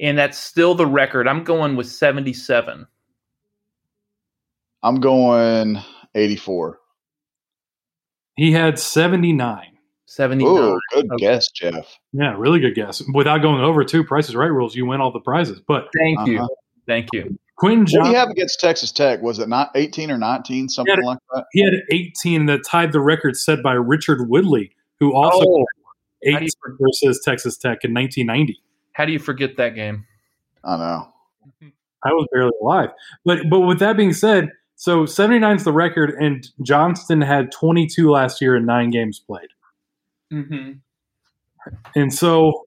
[0.00, 1.28] and that's still the record.
[1.28, 2.86] I'm going with 77.
[4.82, 5.78] I'm going
[6.14, 6.78] 84.
[8.36, 9.76] He had 79.
[10.06, 10.48] 79.
[10.48, 11.16] Ooh, good okay.
[11.18, 11.98] guess, Jeff.
[12.12, 13.02] Yeah, really good guess.
[13.12, 15.60] Without going over two prices right rules, you win all the prizes.
[15.66, 16.30] But thank uh-huh.
[16.30, 16.48] you.
[16.86, 17.38] Thank you.
[17.56, 19.22] Quinn John- What do you have against Texas Tech?
[19.22, 21.46] Was it not 18 or 19, something had, like that?
[21.52, 25.66] He had 18 that tied the record set by Richard Woodley, who also oh,
[26.22, 28.60] eight versus Texas Tech in 1990.
[28.96, 30.06] How do you forget that game?
[30.64, 31.12] I know.
[32.02, 32.88] I was barely alive.
[33.26, 38.10] But but with that being said, so 79 is the record, and Johnston had 22
[38.10, 39.48] last year in nine games played.
[40.32, 40.72] Mm-hmm.
[41.94, 42.66] And so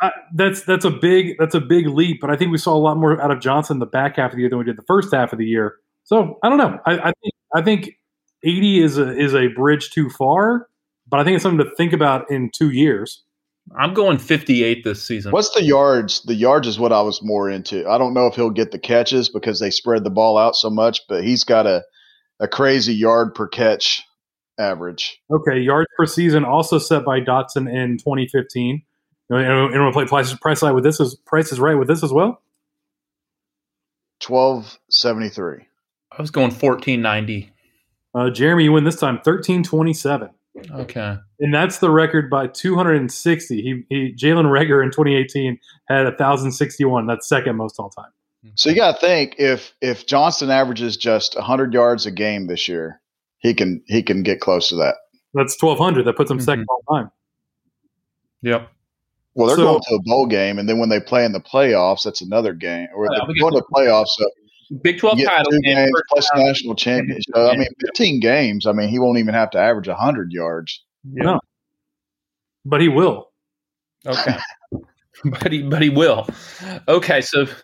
[0.00, 2.20] uh, that's that's a big that's a big leap.
[2.20, 4.36] But I think we saw a lot more out of Johnson the back half of
[4.36, 5.76] the year than we did the first half of the year.
[6.04, 6.78] So I don't know.
[6.86, 7.98] I, I think I think
[8.44, 10.68] 80 is a is a bridge too far,
[11.08, 13.24] but I think it's something to think about in two years.
[13.76, 15.32] I'm going 58 this season.
[15.32, 16.22] What's the yards?
[16.22, 17.88] The yards is what I was more into.
[17.88, 20.70] I don't know if he'll get the catches because they spread the ball out so
[20.70, 21.82] much, but he's got a
[22.40, 24.02] a crazy yard per catch
[24.58, 25.20] average.
[25.30, 28.82] Okay, yards per season also set by Doctson in 2015.
[29.30, 32.12] And we're play price price line with this is price is right with this as
[32.12, 32.42] well.
[34.20, 35.66] Twelve seventy three.
[36.12, 37.50] I was going fourteen ninety.
[38.14, 40.30] Uh, Jeremy, you win this time thirteen twenty seven.
[40.70, 41.16] Okay.
[41.40, 43.60] And that's the record by 260.
[43.60, 47.06] He, he Jalen Reagor in 2018 had 1,061.
[47.06, 48.10] That's second most all time.
[48.54, 52.68] So you got to think if if Johnston averages just 100 yards a game this
[52.68, 53.00] year,
[53.38, 54.96] he can he can get close to that.
[55.32, 56.04] That's 1,200.
[56.04, 56.44] That puts him mm-hmm.
[56.44, 57.10] second all time.
[58.42, 58.68] Yep.
[59.34, 61.40] Well, they're so, going to a bowl game, and then when they play in the
[61.40, 62.86] playoffs, that's another game.
[62.94, 64.06] Or yeah, they're going to playoffs.
[64.16, 64.30] So
[64.82, 67.34] Big 12 title game plus national championship.
[67.34, 68.66] So, I mean, 15 games.
[68.66, 70.82] I mean, he won't even have to average 100 yards.
[71.12, 71.24] Yeah.
[71.24, 71.40] No.
[72.64, 73.30] But he will.
[74.06, 74.36] Okay.
[75.24, 76.26] but he but he will.
[76.88, 77.54] Okay, so, so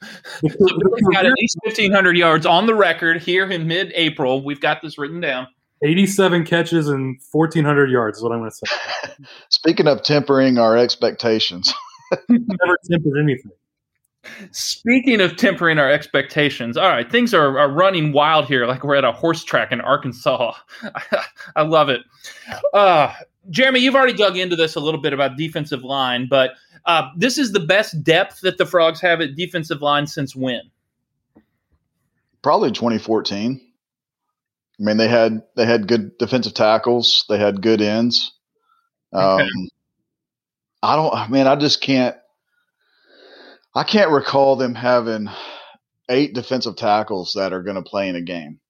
[0.42, 4.44] we've got at least 1500 yards on the record here in mid-April.
[4.44, 5.46] We've got this written down.
[5.82, 9.24] 87 catches and 1400 yards is what I'm going to say.
[9.48, 11.72] Speaking of tempering our expectations.
[12.28, 13.52] Never tempered anything.
[14.50, 18.96] Speaking of tempering our expectations, all right, things are, are running wild here, like we're
[18.96, 20.52] at a horse track in Arkansas.
[21.56, 22.02] I love it.
[22.74, 23.14] Uh,
[23.48, 26.52] Jeremy, you've already dug into this a little bit about defensive line, but
[26.86, 30.62] uh, this is the best depth that the Frogs have at defensive line since when?
[32.42, 33.60] Probably 2014.
[34.78, 37.26] I mean, they had they had good defensive tackles.
[37.28, 38.32] They had good ends.
[39.12, 39.48] Um, okay.
[40.82, 41.30] I don't.
[41.30, 42.16] Man, I just can't.
[43.74, 45.28] I can't recall them having
[46.08, 48.60] eight defensive tackles that are going to play in a game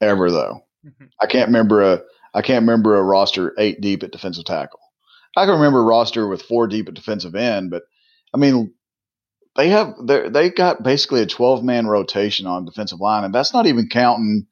[0.00, 0.60] ever, though.
[0.86, 1.06] Mm-hmm.
[1.20, 2.02] I can't remember a.
[2.34, 4.80] I can't remember a roster eight deep at defensive tackle.
[5.36, 7.84] I can remember a roster with four deep at defensive end, but
[8.34, 8.72] I mean,
[9.56, 13.52] they have they they got basically a twelve man rotation on defensive line, and that's
[13.52, 14.46] not even counting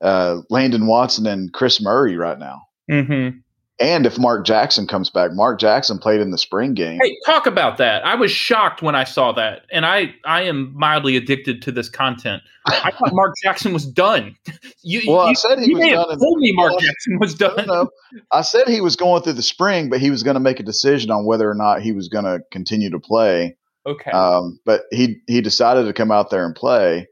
[0.00, 2.62] uh, Landon Watson and Chris Murray right now.
[2.90, 3.38] Mm-hmm.
[3.80, 6.98] And if Mark Jackson comes back, Mark Jackson played in the spring game.
[7.00, 8.04] Hey, talk about that.
[8.04, 11.88] I was shocked when I saw that, and I I am mildly addicted to this
[11.88, 12.42] content.
[12.66, 14.36] I thought Mark Jackson was done.
[14.82, 16.18] You, well, you, I said he was done.
[16.18, 17.66] Told me Mark Jackson was done.
[17.66, 17.90] No,
[18.32, 20.62] I said he was going through the spring, but he was going to make a
[20.62, 23.56] decision on whether or not he was going to continue to play.
[23.86, 24.10] Okay.
[24.10, 27.08] Um, but he he decided to come out there and play.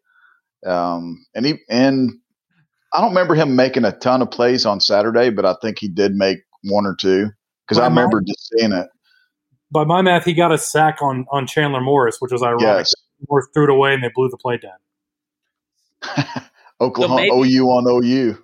[0.64, 2.12] Um, and he and
[2.92, 5.88] I don't remember him making a ton of plays on Saturday, but I think he
[5.88, 7.30] did make one or two
[7.66, 8.88] because I remember math, just seeing it.
[9.70, 12.62] By my math, he got a sack on on Chandler Morris, which was ironic.
[12.62, 12.92] Yes.
[13.28, 14.76] Morris threw it away and they blew the play down.
[16.80, 18.38] Oklahoma so OU on OU.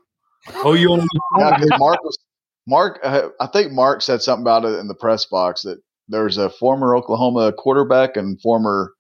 [0.67, 1.07] OU on OU.
[1.39, 2.19] yeah, Mark was
[2.67, 3.01] Mark.
[3.03, 6.51] Uh, I think Mark said something about it in the press box that there's a
[6.51, 8.93] former Oklahoma quarterback and former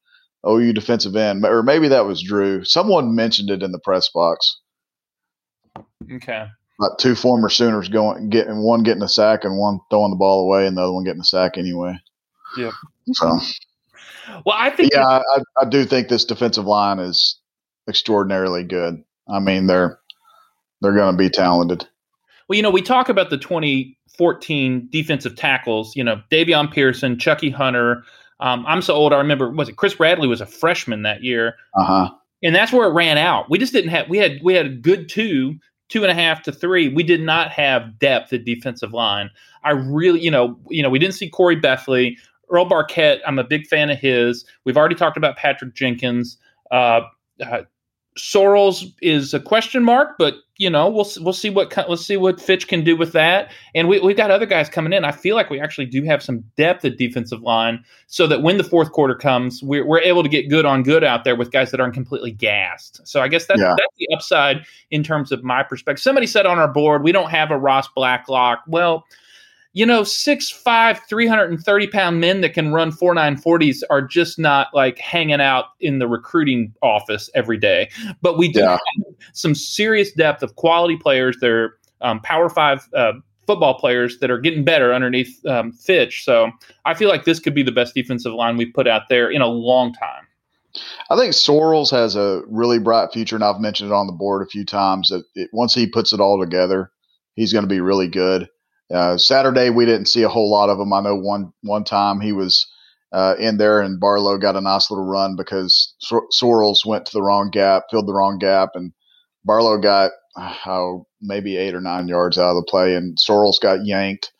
[0.46, 2.64] OU defensive end, or maybe that was Drew.
[2.64, 4.60] Someone mentioned it in the press box.
[6.12, 6.46] Okay
[6.82, 10.42] about two former Sooners going getting one getting a sack and one throwing the ball
[10.42, 11.94] away and the other one getting a sack anyway.
[12.56, 12.72] Yeah.
[13.12, 13.38] So.
[14.46, 14.92] Well, I think.
[14.92, 17.38] Yeah, I, I do think this defensive line is
[17.88, 19.02] extraordinarily good.
[19.28, 19.98] I mean, they're
[20.80, 21.86] they're going to be talented.
[22.48, 25.94] Well, you know, we talk about the 2014 defensive tackles.
[25.96, 28.04] You know, Davion Pierson, Chucky Hunter.
[28.40, 29.12] Um, I'm so old.
[29.12, 31.56] I remember was it Chris Bradley was a freshman that year.
[31.78, 32.10] Uh huh.
[32.44, 33.48] And that's where it ran out.
[33.50, 34.08] We just didn't have.
[34.08, 35.58] We had we had a good two
[35.92, 39.30] two and a half to three, we did not have depth at defensive line.
[39.62, 42.16] I really, you know, you know, we didn't see Corey Bethley,
[42.50, 43.20] Earl Barquet.
[43.26, 44.46] I'm a big fan of his.
[44.64, 46.38] We've already talked about Patrick Jenkins.
[46.70, 47.02] Uh,
[47.44, 47.64] uh,
[48.16, 52.40] Sorrells is a question mark, but you know we'll we'll see what let's see what
[52.40, 53.50] Fitch can do with that.
[53.74, 55.04] And we we've got other guys coming in.
[55.04, 58.58] I feel like we actually do have some depth at defensive line, so that when
[58.58, 61.52] the fourth quarter comes, we're we're able to get good on good out there with
[61.52, 63.00] guys that aren't completely gassed.
[63.06, 63.74] So I guess that's yeah.
[63.78, 66.02] that's the upside in terms of my perspective.
[66.02, 68.62] Somebody said on our board we don't have a Ross Blacklock.
[68.66, 69.06] Well
[69.74, 75.40] you know, 6'5, 330 pound men that can run 4940s are just not like hanging
[75.40, 77.90] out in the recruiting office every day.
[78.20, 78.70] But we do yeah.
[78.72, 81.38] have some serious depth of quality players.
[81.40, 83.12] They're um, Power Five uh,
[83.46, 86.24] football players that are getting better underneath um, Fitch.
[86.24, 86.50] So
[86.84, 89.42] I feel like this could be the best defensive line we've put out there in
[89.42, 90.26] a long time.
[91.10, 94.42] I think Sorrells has a really bright future, and I've mentioned it on the board
[94.42, 96.90] a few times that it, once he puts it all together,
[97.34, 98.48] he's going to be really good.
[98.92, 100.92] Uh, Saturday we didn't see a whole lot of him.
[100.92, 102.66] I know one one time he was
[103.12, 107.12] uh, in there and Barlow got a nice little run because Sor- Sorrells went to
[107.12, 108.92] the wrong gap, filled the wrong gap, and
[109.44, 110.10] Barlow got
[110.66, 114.30] oh, maybe eight or nine yards out of the play, and Sorrells got yanked,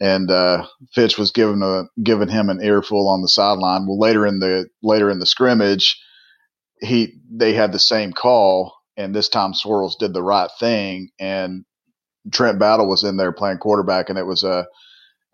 [0.00, 3.86] and uh, Fitch was giving a giving him an earful on the sideline.
[3.86, 6.00] Well, later in the later in the scrimmage,
[6.80, 11.64] he they had the same call, and this time Sorrells did the right thing and
[12.32, 14.66] Trent Battle was in there playing quarterback, and it was a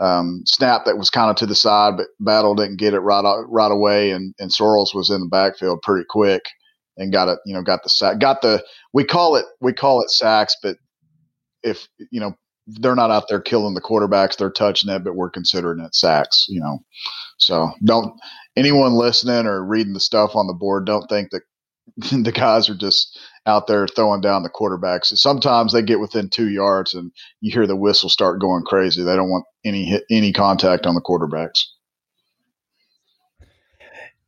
[0.00, 3.44] um, snap that was kind of to the side, but Battle didn't get it right
[3.48, 6.42] right away, and and Sorrells was in the backfield pretty quick
[6.96, 7.38] and got it.
[7.46, 10.76] You know, got the sack, got the we call it we call it sacks, but
[11.62, 12.34] if you know
[12.66, 16.46] they're not out there killing the quarterbacks, they're touching it, but we're considering it sacks.
[16.48, 16.78] You know,
[17.38, 18.18] so don't
[18.56, 21.42] anyone listening or reading the stuff on the board don't think that
[22.24, 25.10] the guys are just out there throwing down the quarterbacks.
[25.10, 29.02] And Sometimes they get within two yards and you hear the whistle start going crazy.
[29.02, 31.64] They don't want any hit, any contact on the quarterbacks.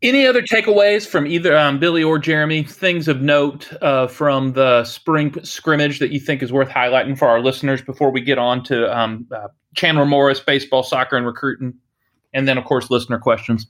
[0.03, 2.62] Any other takeaways from either um, Billy or Jeremy?
[2.62, 7.29] Things of note uh, from the spring scrimmage that you think is worth highlighting for
[7.29, 11.75] our listeners before we get on to um, uh, Chandler Morris, baseball, soccer, and recruiting,
[12.35, 13.67] and then of course listener questions.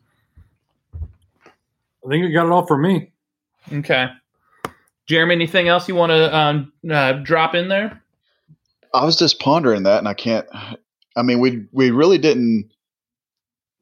[0.94, 3.12] I think you got it all for me.
[3.72, 4.08] Okay.
[5.06, 8.02] Jeremy, anything else you want to um, uh, drop in there?
[8.92, 10.46] I was just pondering that, and I can't.
[11.16, 12.70] I mean, we we really didn't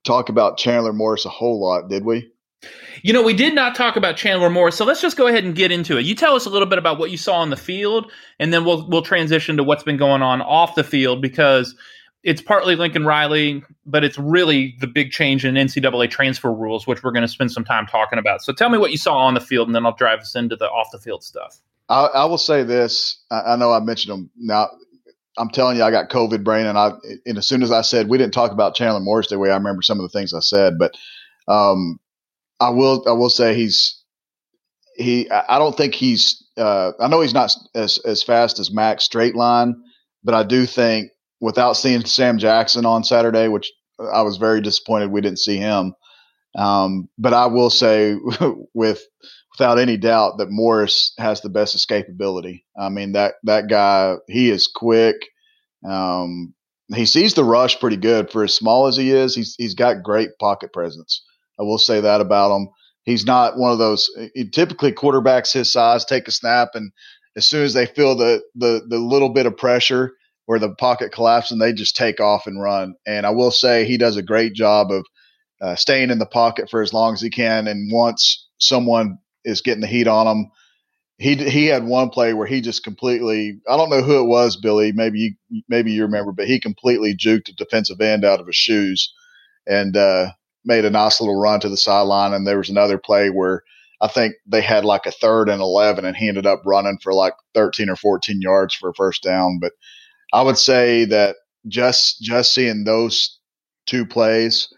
[0.04, 2.30] talk about Chandler Morris a whole lot, did we?
[3.02, 5.54] You know, we did not talk about Chandler Morris, so let's just go ahead and
[5.54, 6.04] get into it.
[6.04, 8.64] You tell us a little bit about what you saw on the field, and then
[8.64, 11.74] we'll we'll transition to what's been going on off the field because
[12.24, 17.02] it's partly Lincoln Riley, but it's really the big change in NCAA transfer rules, which
[17.02, 18.42] we're going to spend some time talking about.
[18.42, 20.56] So tell me what you saw on the field, and then I'll drive us into
[20.56, 21.60] the off the field stuff.
[21.90, 23.22] I, I will say this.
[23.30, 24.70] I, I, know I mentioned them now.
[25.36, 26.92] I'm telling you, I got COVID brain, and I
[27.26, 29.56] and as soon as I said we didn't talk about Chandler Morris the way I
[29.56, 30.96] remember some of the things I said, but
[31.46, 32.00] um,
[32.58, 34.02] I will I will say he's
[34.96, 35.30] he.
[35.30, 36.42] I don't think he's.
[36.56, 39.74] Uh, I know he's not as as fast as Max straight line,
[40.22, 41.10] but I do think
[41.40, 43.70] without seeing Sam Jackson on Saturday, which
[44.12, 45.94] I was very disappointed we didn't see him.
[46.56, 48.16] Um, but I will say
[48.74, 49.02] with
[49.56, 52.62] without any doubt that Morris has the best escapability.
[52.78, 55.16] I mean that that guy he is quick.
[55.84, 56.54] Um,
[56.94, 59.34] he sees the rush pretty good for as small as he is.
[59.34, 61.24] He's he's got great pocket presence.
[61.58, 62.68] I will say that about him.
[63.04, 64.10] He's not one of those.
[64.52, 66.90] Typically, quarterbacks his size take a snap, and
[67.36, 70.12] as soon as they feel the the the little bit of pressure
[70.46, 72.94] where the pocket collapses, and they just take off and run.
[73.06, 75.04] And I will say he does a great job of
[75.60, 77.66] uh, staying in the pocket for as long as he can.
[77.66, 80.50] And once someone is getting the heat on him,
[81.18, 84.56] he he had one play where he just completely I don't know who it was,
[84.56, 84.92] Billy.
[84.92, 88.56] Maybe you maybe you remember, but he completely juked a defensive end out of his
[88.56, 89.12] shoes
[89.66, 90.30] and uh,
[90.64, 92.34] made a nice little run to the sideline.
[92.34, 93.62] And there was another play where
[94.00, 97.14] I think they had like a third and eleven, and he ended up running for
[97.14, 99.58] like thirteen or fourteen yards for a first down.
[99.60, 99.72] But
[100.34, 101.36] I would say that
[101.68, 103.38] just just seeing those
[103.86, 104.68] two plays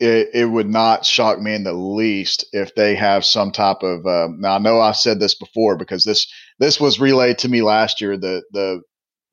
[0.00, 4.06] it, it would not shock me in the least if they have some type of.
[4.06, 6.26] Uh, now I know I've said this before because this
[6.58, 8.16] this was relayed to me last year.
[8.16, 8.82] The the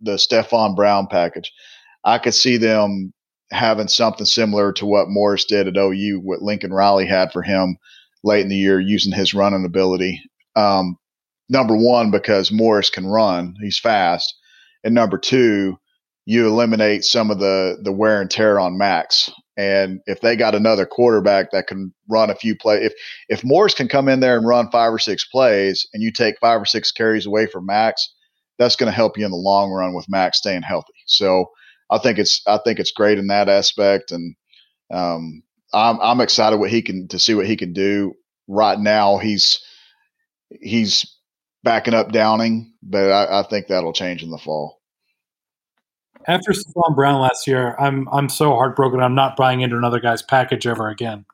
[0.02, 1.52] the Stefan Brown package.
[2.04, 3.14] I could see them
[3.52, 7.78] having something similar to what Morris did at OU, what Lincoln Riley had for him
[8.24, 10.22] late in the year, using his running ability.
[10.56, 10.98] Um,
[11.50, 14.34] number one, because Morris can run, he's fast,
[14.86, 15.78] and number two,
[16.26, 19.32] you eliminate some of the the wear and tear on Max.
[19.58, 22.94] And if they got another quarterback that can run a few plays, if
[23.30, 26.36] if Morris can come in there and run five or six plays, and you take
[26.40, 28.14] five or six carries away from Max,
[28.58, 30.94] that's going to help you in the long run with Max staying healthy.
[31.06, 31.46] So
[31.90, 34.36] I think it's I think it's great in that aspect, and
[34.94, 38.14] um, I'm I'm excited what he can to see what he can do.
[38.48, 39.60] Right now, he's
[40.62, 41.12] he's
[41.64, 44.75] backing up Downing, but I, I think that'll change in the fall
[46.28, 49.00] after Stephon Brown last year, I'm I'm so heartbroken.
[49.00, 51.26] I'm not buying into another guy's package ever again.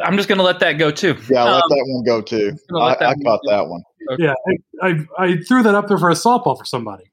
[0.00, 1.16] I'm just going to let that go too.
[1.30, 2.56] Yeah, um, let that one go too.
[2.76, 3.50] I, I caught go.
[3.50, 3.82] that one.
[4.10, 4.24] Okay.
[4.24, 4.34] Yeah,
[4.82, 7.04] I, I, I threw that up there for a softball for somebody.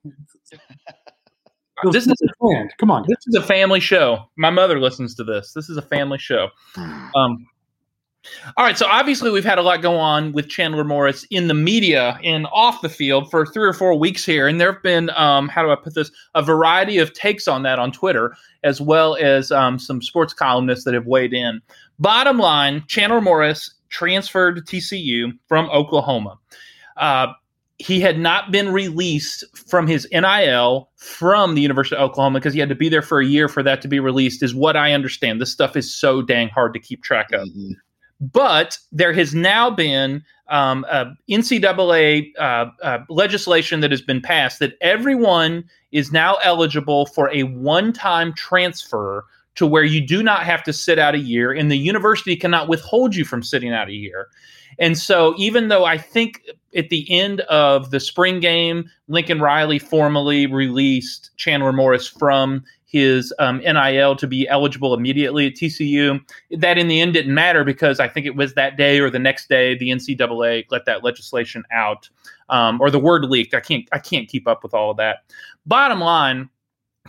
[1.92, 4.30] this is a, Come on, this is a family show.
[4.38, 5.54] My mother listens to this.
[5.54, 6.50] This is a family show.
[7.16, 7.46] Um,
[8.58, 11.54] all right, so obviously we've had a lot go on with Chandler Morris in the
[11.54, 15.10] media and off the field for three or four weeks here, and there have been,
[15.12, 18.80] um, how do I put this, a variety of takes on that on Twitter, as
[18.80, 21.62] well as um, some sports columnists that have weighed in.
[22.00, 26.38] Bottom line, Chandler Morris transferred to TCU from Oklahoma.
[26.98, 27.28] Uh,
[27.80, 32.60] he had not been released from his NIL from the University of Oklahoma because he
[32.60, 34.94] had to be there for a year for that to be released, is what I
[34.94, 35.42] understand.
[35.42, 37.48] This stuff is so dang hard to keep track of.
[37.50, 37.72] Mm-hmm.
[38.20, 40.86] But there has now been um,
[41.30, 47.44] NCAA uh, uh, legislation that has been passed that everyone is now eligible for a
[47.44, 51.70] one time transfer to where you do not have to sit out a year, and
[51.70, 54.28] the university cannot withhold you from sitting out a year.
[54.80, 56.42] And so, even though I think
[56.76, 62.64] at the end of the spring game, Lincoln Riley formally released Chandler Morris from
[62.94, 66.22] his um, NIL to be eligible immediately at TCU.
[66.52, 69.20] That in the end didn't matter because I think it was that day or the
[69.20, 72.08] next day the NCAA let that legislation out,
[72.50, 73.56] um, or the word leaked.
[73.56, 75.24] I can't I can't keep up with all of that.
[75.66, 76.50] Bottom line,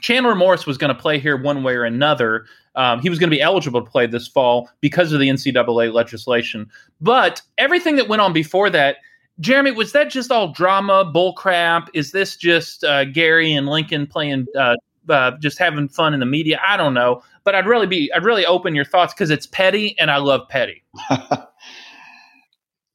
[0.01, 2.47] Chandler Morris was going to play here one way or another.
[2.77, 5.93] Um, he was going to be eligible to play this fall because of the NCAA
[5.93, 6.69] legislation.
[7.01, 8.97] But everything that went on before that.
[9.41, 11.89] Jeremy, was that just all drama, bullcrap?
[11.93, 14.77] Is this just uh, Gary and Lincoln playing uh,
[15.09, 16.61] uh, just having fun in the media.
[16.67, 19.99] I don't know, but I'd really be I'd really open your thoughts because it's petty
[19.99, 20.83] and I love petty.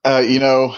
[0.04, 0.76] uh, you know,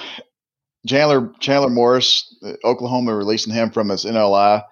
[0.87, 4.63] Chandler Chandler Morris, Oklahoma releasing him from his NLI.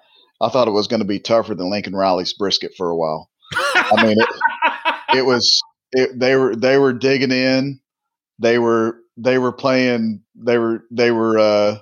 [0.42, 3.30] I thought it was going to be tougher than Lincoln Riley's brisket for a while.
[3.54, 4.28] I mean, it,
[5.18, 7.80] it was it, they were they were digging in.
[8.40, 10.24] They were they were playing.
[10.36, 11.38] They were they were.
[11.38, 11.78] Uh,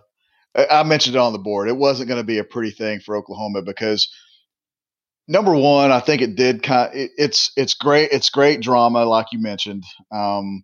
[0.71, 1.69] I mentioned it on the board.
[1.69, 4.09] It wasn't going to be a pretty thing for Oklahoma because
[5.27, 6.89] number one, I think it did kind.
[6.89, 8.11] Of, it, it's it's great.
[8.11, 9.83] It's great drama, like you mentioned.
[10.11, 10.63] Um,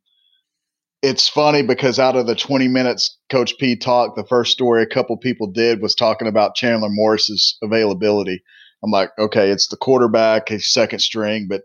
[1.01, 4.88] it's funny because out of the 20 minutes Coach P talked, the first story a
[4.88, 8.41] couple people did was talking about Chandler Morris's availability.
[8.84, 11.64] I'm like, okay, it's the quarterback, his second string, but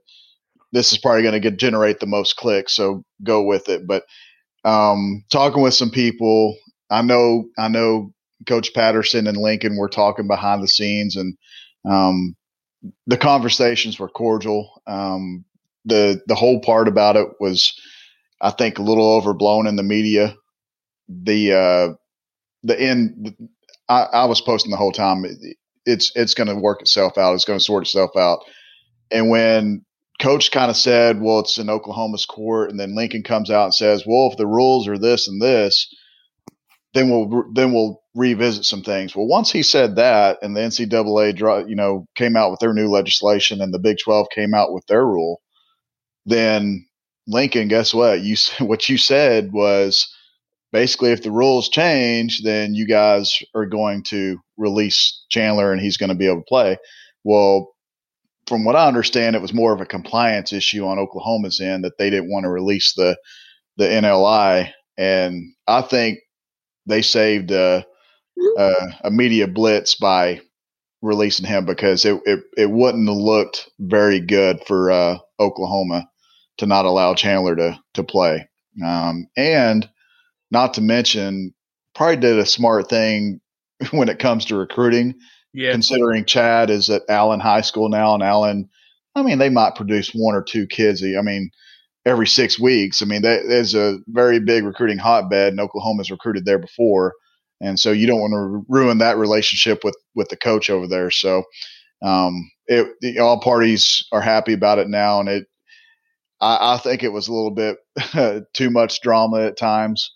[0.72, 3.86] this is probably going to get generate the most clicks, so go with it.
[3.86, 4.04] But
[4.64, 6.56] um, talking with some people,
[6.90, 8.12] I know I know
[8.46, 11.36] Coach Patterson and Lincoln were talking behind the scenes, and
[11.88, 12.36] um,
[13.06, 14.82] the conversations were cordial.
[14.86, 15.44] Um,
[15.84, 17.78] the the whole part about it was,
[18.40, 20.34] I think, a little overblown in the media.
[21.08, 21.88] The uh,
[22.62, 23.36] the end.
[23.88, 25.24] I, I was posting the whole time.
[25.86, 27.34] It's it's going to work itself out.
[27.34, 28.40] It's going to sort itself out.
[29.10, 29.84] And when
[30.20, 32.70] coach kind of said, well, it's in Oklahoma's court.
[32.70, 35.94] And then Lincoln comes out and says, well, if the rules are this and this,
[36.94, 39.14] then we'll, then we'll revisit some things.
[39.14, 42.88] Well, once he said that and the NCAA, you know, came out with their new
[42.88, 45.40] legislation and the Big 12 came out with their rule,
[46.26, 46.84] then
[47.28, 48.20] Lincoln, guess what?
[48.20, 50.12] You, what you said was
[50.72, 55.96] basically if the rules change, then you guys are going to release Chandler and he's
[55.96, 56.76] going to be able to play.
[57.22, 57.72] Well,
[58.48, 61.98] from what I understand, it was more of a compliance issue on Oklahoma's end that
[61.98, 63.16] they didn't want to release the
[63.76, 66.18] the NLI, and I think
[66.86, 67.86] they saved a,
[68.56, 68.74] a,
[69.04, 70.40] a media blitz by
[71.02, 76.08] releasing him because it, it, it wouldn't have looked very good for uh, Oklahoma
[76.58, 78.48] to not allow Chandler to to play,
[78.84, 79.88] um, and
[80.50, 81.54] not to mention
[81.94, 83.40] probably did a smart thing
[83.90, 85.14] when it comes to recruiting
[85.54, 85.72] yeah.
[85.72, 88.68] Considering Chad is at Allen High School now, and Allen,
[89.14, 91.02] I mean, they might produce one or two kids.
[91.02, 91.50] I mean,
[92.04, 93.02] every six weeks.
[93.02, 97.14] I mean, there's a very big recruiting hotbed, and Oklahoma's recruited there before,
[97.60, 101.10] and so you don't want to ruin that relationship with with the coach over there.
[101.10, 101.44] So,
[102.02, 105.46] um, it all parties are happy about it now, and it.
[106.40, 107.78] I, I think it was a little bit
[108.54, 110.08] too much drama at times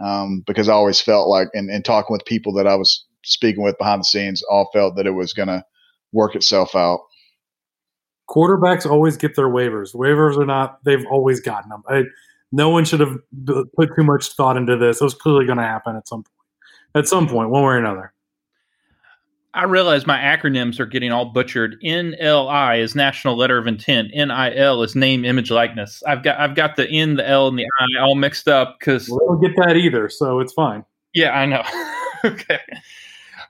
[0.00, 3.62] um, because I always felt like, and, and talking with people that I was speaking
[3.62, 5.64] with behind the scenes all felt that it was going to
[6.12, 7.00] work itself out.
[8.28, 9.94] Quarterbacks always get their waivers.
[9.94, 11.82] Waivers are not; they've always gotten them.
[11.88, 12.02] I,
[12.52, 13.16] no one should have
[13.76, 15.00] put too much thought into this.
[15.00, 16.39] It was clearly going to happen at some point.
[16.94, 18.12] At some point, one way or another.
[19.52, 21.76] I realize my acronyms are getting all butchered.
[21.82, 24.10] NLI is National Letter of Intent.
[24.14, 26.02] NIL is Name, Image, Likeness.
[26.06, 29.08] I've got I've got the N, the L, and the I all mixed up because
[29.08, 30.84] we don't get that either, so it's fine.
[31.14, 31.64] Yeah, I know.
[32.24, 32.60] okay.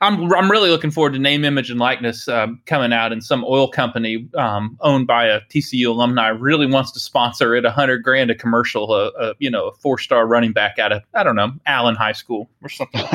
[0.02, 3.44] I'm I'm really looking forward to name, image, and likeness um, coming out, and some
[3.44, 8.02] oil company um, owned by a TCU alumni really wants to sponsor it a hundred
[8.02, 11.22] grand a commercial, a, a you know a four star running back out of I
[11.22, 13.02] don't know Allen High School or something.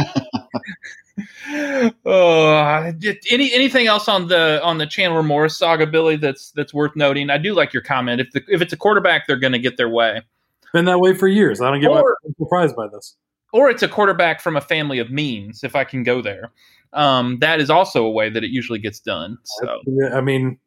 [2.06, 2.94] oh,
[3.32, 6.18] any anything else on the on the Chandler Morris saga, Billy?
[6.18, 7.32] That's that's worth noting.
[7.32, 8.22] I do like your comment.
[8.22, 10.22] If the if it's a quarterback, they're going to get their way.
[10.72, 11.62] Been that way for years.
[11.62, 13.16] I don't get or, surprised by this.
[13.56, 15.64] Or it's a quarterback from a family of means.
[15.64, 16.52] If I can go there
[16.96, 19.38] um, that is also a way that it usually gets done.
[19.44, 19.80] So
[20.14, 20.58] I mean,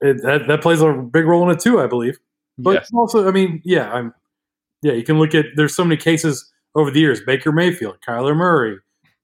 [0.00, 2.18] it, that that plays a big role in it too, I believe.
[2.58, 2.90] But yes.
[2.94, 4.14] also, I mean, yeah, I'm
[4.82, 4.92] yeah.
[4.92, 8.78] You can look at there's so many cases over the years: Baker Mayfield, Kyler Murray,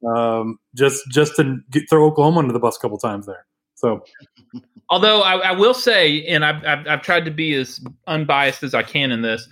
[0.06, 3.46] um, just just to get, throw Oklahoma under the bus a couple times there.
[3.74, 4.02] So.
[4.90, 8.74] Although I, I, will say, and I've, I've, I've tried to be as unbiased as
[8.74, 9.48] I can in this,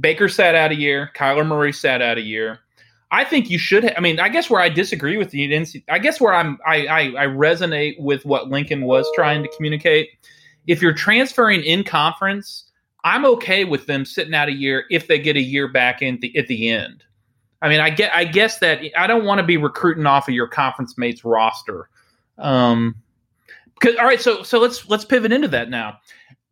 [0.00, 2.60] Baker sat out a year, Kyler Murray sat out a year.
[3.12, 3.84] I think you should.
[3.84, 6.86] Ha- I mean, I guess where I disagree with you, I guess where I'm, I,
[6.86, 10.08] I, I resonate with what Lincoln was trying to communicate.
[10.66, 12.64] If you're transferring in conference,
[13.04, 16.18] I'm okay with them sitting out a year if they get a year back in
[16.20, 17.04] the, at the end.
[17.60, 20.34] I mean, I get, I guess that I don't want to be recruiting off of
[20.34, 21.88] your conference mates roster.
[22.38, 22.96] Um,
[23.74, 25.98] because all right, so so let's let's pivot into that now.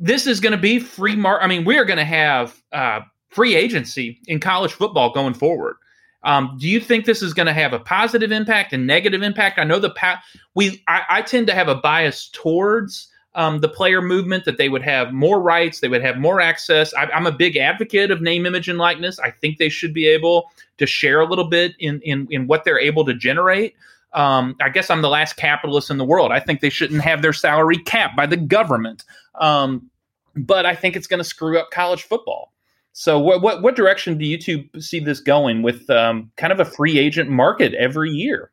[0.00, 1.42] This is going to be free mark.
[1.42, 5.76] I mean, we are going to have uh, free agency in college football going forward.
[6.22, 9.58] Um, do you think this is going to have a positive impact and negative impact?
[9.58, 10.22] I know the pa-
[10.54, 14.68] we I, I tend to have a bias towards um, the player movement that they
[14.68, 16.92] would have more rights, they would have more access.
[16.94, 19.18] I, am a big advocate of name, image, and likeness.
[19.20, 22.64] I think they should be able to share a little bit in in, in what
[22.64, 23.74] they're able to generate.
[24.12, 26.32] Um, I guess I'm the last capitalist in the world.
[26.32, 29.04] I think they shouldn't have their salary capped by the government.
[29.36, 29.88] Um,
[30.36, 32.52] but I think it's going to screw up college football.
[32.92, 36.60] So, what, what what direction do you two see this going with um, kind of
[36.60, 38.50] a free agent market every year?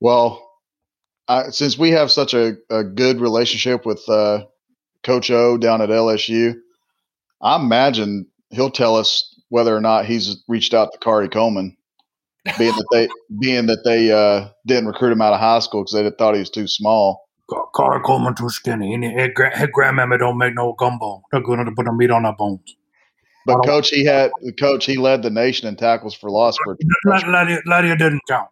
[0.00, 0.48] Well,
[1.50, 4.44] since we have such a, a good relationship with uh,
[5.02, 6.54] Coach O down at LSU,
[7.40, 11.76] I imagine he'll tell us whether or not he's reached out to Khari Coleman,
[12.58, 13.08] being that they
[13.40, 16.40] being that they uh, didn't recruit him out of high school because they thought he
[16.40, 17.28] was too small.
[17.50, 18.92] Khari Coleman too skinny.
[18.92, 21.22] His, his grandmama don't make no gumbo.
[21.32, 22.76] They're going to put a meat on our bones.
[23.48, 24.30] But coach, he had
[24.60, 24.84] coach.
[24.84, 26.58] He led the nation in tackles for loss.
[26.64, 26.76] For
[27.06, 28.50] Latia, Latia didn't count.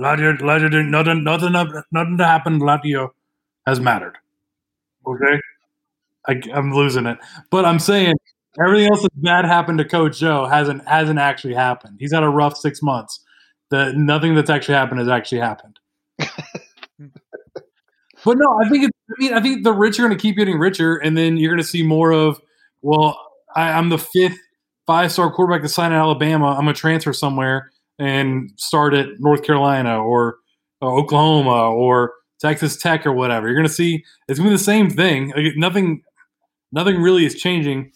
[0.00, 0.90] Latia, Latia didn't.
[0.90, 1.52] Nothing, nothing,
[1.92, 2.60] nothing that happened.
[2.60, 3.10] Latia
[3.68, 4.18] has mattered.
[5.06, 5.40] Okay,
[6.26, 7.18] I, I'm losing it,
[7.50, 8.14] but I'm saying
[8.60, 11.98] everything else that's bad happened to Coach Joe hasn't hasn't actually happened.
[12.00, 13.20] He's had a rough six months.
[13.70, 15.78] That nothing that's actually happened has actually happened.
[16.18, 16.28] but
[18.36, 20.58] no, I think it's, I mean I think the rich are going to keep getting
[20.58, 22.40] richer, and then you're going to see more of
[22.82, 23.16] well,
[23.54, 24.38] I, I'm the fifth
[24.86, 26.48] five star quarterback to sign at Alabama.
[26.48, 30.36] I'm going to transfer somewhere and start at North Carolina or,
[30.80, 33.46] or Oklahoma or Texas Tech or whatever.
[33.46, 35.32] You're going to see it's going to be the same thing.
[35.36, 36.02] Like, nothing,
[36.72, 37.92] nothing really is changing.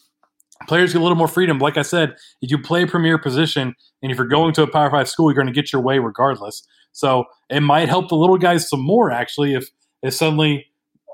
[0.69, 1.59] Players get a little more freedom.
[1.59, 4.71] Like I said, if you play a premier position and if you're going to a
[4.71, 6.67] Power Five school, you're going to get your way regardless.
[6.93, 9.69] So it might help the little guys some more actually if
[10.03, 10.67] if suddenly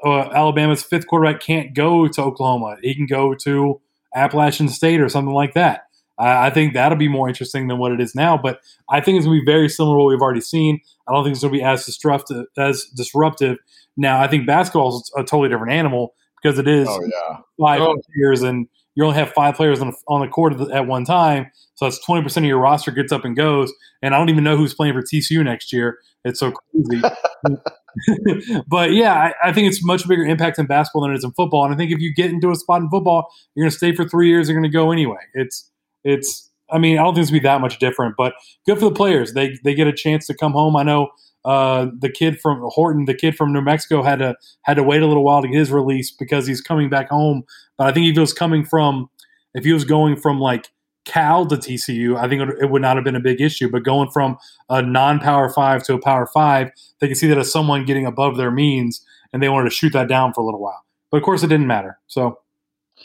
[0.05, 3.81] uh, Alabama's fifth quarterback can't go to Oklahoma, he can go to
[4.15, 5.83] Appalachian State or something like that.
[6.19, 8.37] I think that'll be more interesting than what it is now.
[8.37, 10.81] But I think it's going to be very similar to what we've already seen.
[11.09, 12.47] I don't think it's going to be as disruptive.
[12.57, 13.59] As disruptive.
[13.97, 17.39] Now, I think basketball is a totally different animal because it is oh, yeah.
[17.61, 17.97] five oh.
[18.15, 21.51] years and you only have five players on, on the court at one time.
[21.75, 23.73] So that's 20% of your roster gets up and goes.
[24.03, 25.99] And I don't even know who's playing for TCU next year.
[26.25, 27.03] It's so crazy.
[28.69, 31.33] but yeah, I, I, think it's much bigger impact in basketball than it is in
[31.33, 31.65] football.
[31.65, 33.95] And I think if you get into a spot in football, you're going to stay
[33.95, 34.49] for three years.
[34.49, 35.19] You're going to go anyway.
[35.35, 35.71] It's
[36.05, 36.51] it's.
[36.71, 38.15] I mean, I don't think it's going to be that much different.
[38.17, 38.33] But
[38.67, 39.35] good for the players.
[39.35, 40.77] They they get a chance to come home.
[40.77, 41.11] I know
[41.45, 45.03] uh, the kid from Horton, the kid from New Mexico, had to had to wait
[45.03, 47.43] a little while to get his release because he's coming back home.
[47.77, 49.11] But I think if he was coming from,
[49.55, 50.69] if he was going from like
[51.05, 53.69] Cal to TCU, I think it would not have been a big issue.
[53.69, 54.39] But going from
[54.69, 58.37] a non-power five to a power five, they can see that as someone getting above
[58.37, 60.85] their means, and they wanted to shoot that down for a little while.
[61.11, 61.99] But of course, it didn't matter.
[62.07, 62.39] So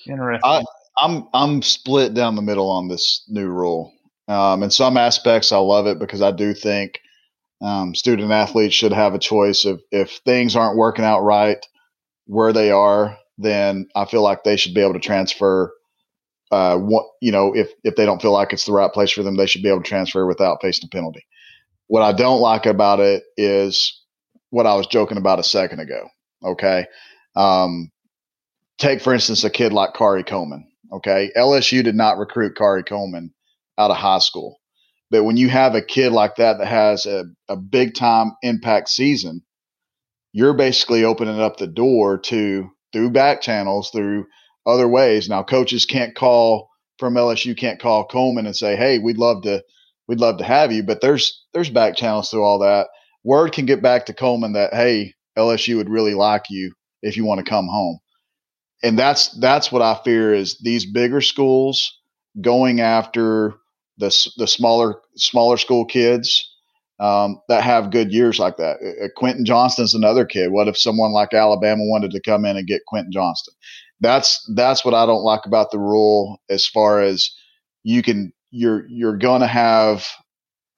[0.07, 0.41] interesting.
[0.43, 0.63] I,
[0.97, 3.93] I'm I'm split down the middle on this new rule.
[4.27, 6.99] Um, in some aspects, I love it because I do think
[7.61, 11.65] um, student athletes should have a choice of if things aren't working out right
[12.25, 15.73] where they are, then I feel like they should be able to transfer.
[16.51, 19.23] Uh, what, you know, if if they don't feel like it's the right place for
[19.23, 21.25] them, they should be able to transfer without facing a penalty.
[21.87, 24.01] What I don't like about it is
[24.49, 26.07] what I was joking about a second ago.
[26.43, 26.85] Okay,
[27.35, 27.91] um,
[28.77, 30.67] take for instance a kid like Khari Coleman.
[30.93, 33.33] Okay, LSU did not recruit Khari Coleman
[33.77, 34.57] out of high school.
[35.09, 38.89] But when you have a kid like that that has a, a big time impact
[38.89, 39.41] season,
[40.33, 44.25] you're basically opening up the door to through back channels, through
[44.67, 45.29] other ways.
[45.29, 49.63] Now, coaches can't call from LSU can't call Coleman and say, "Hey, we'd love to,
[50.07, 52.87] we'd love to have you." But there's there's back channels through all that.
[53.23, 57.25] Word can get back to Coleman that, "Hey, LSU would really like you if you
[57.25, 57.99] want to come home."
[58.83, 61.99] And that's that's what I fear is these bigger schools
[62.41, 63.55] going after
[63.97, 66.53] the the smaller smaller school kids
[66.99, 68.77] um, that have good years like that.
[68.81, 70.51] Uh, Quentin Johnston's another kid.
[70.51, 73.53] What if someone like Alabama wanted to come in and get Quentin Johnston?
[73.99, 76.39] That's that's what I don't like about the rule.
[76.49, 77.29] As far as
[77.83, 80.07] you can, you're you're going to have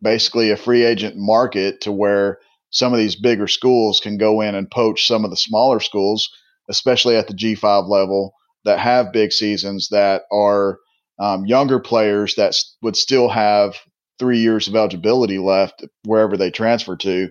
[0.02, 2.40] basically a free agent market to where
[2.72, 6.30] some of these bigger schools can go in and poach some of the smaller schools,
[6.70, 8.34] especially at the G5 level
[8.66, 10.80] that have big seasons that are
[11.20, 13.76] um, younger players that would still have
[14.20, 17.30] three years of eligibility left wherever they transfer to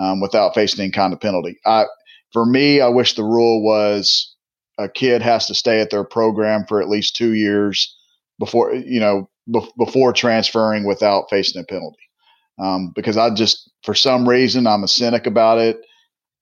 [0.00, 1.58] um, without facing any kind of penalty.
[1.66, 1.84] I,
[2.32, 4.29] for me, I wish the rule was
[4.80, 7.96] a kid has to stay at their program for at least two years
[8.38, 11.98] before you know be- before transferring without facing a penalty.
[12.58, 15.80] Um, because I just, for some reason, I'm a cynic about it.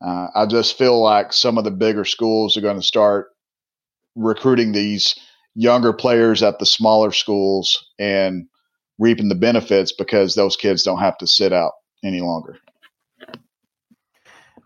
[0.04, 3.28] Uh, I just feel like some of the bigger schools are going to start
[4.16, 5.14] recruiting these
[5.54, 8.46] younger players at the smaller schools and
[8.98, 11.72] reaping the benefits because those kids don't have to sit out
[12.04, 12.58] any longer.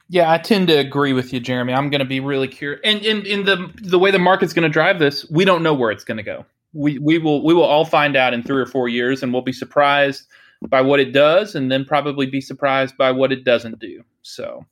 [0.09, 1.73] Yeah, I tend to agree with you, Jeremy.
[1.73, 4.65] I'm going to be really curious, and in, in the the way the market's going
[4.65, 6.45] to drive this, we don't know where it's going to go.
[6.75, 9.43] We we will we will all find out in three or four years, and we'll
[9.43, 10.27] be surprised
[10.69, 14.03] by what it does, and then probably be surprised by what it doesn't do.
[14.23, 14.65] So,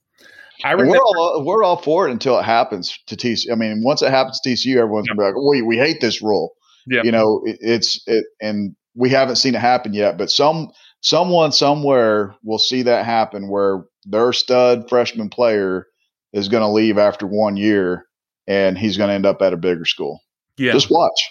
[0.64, 3.52] I remember, we're all we're all for it until it happens to TCU.
[3.52, 5.14] I mean, once it happens to TCU, everyone's yeah.
[5.14, 6.54] gonna be like, "We we hate this rule."
[6.86, 7.02] Yeah.
[7.02, 10.70] You know, it, it's it, and we haven't seen it happen yet, but some
[11.00, 15.86] someone somewhere will see that happen where their stud freshman player
[16.32, 18.06] is going to leave after one year,
[18.46, 20.20] and he's going to end up at a bigger school.
[20.56, 20.72] Yeah.
[20.72, 21.30] Just watch.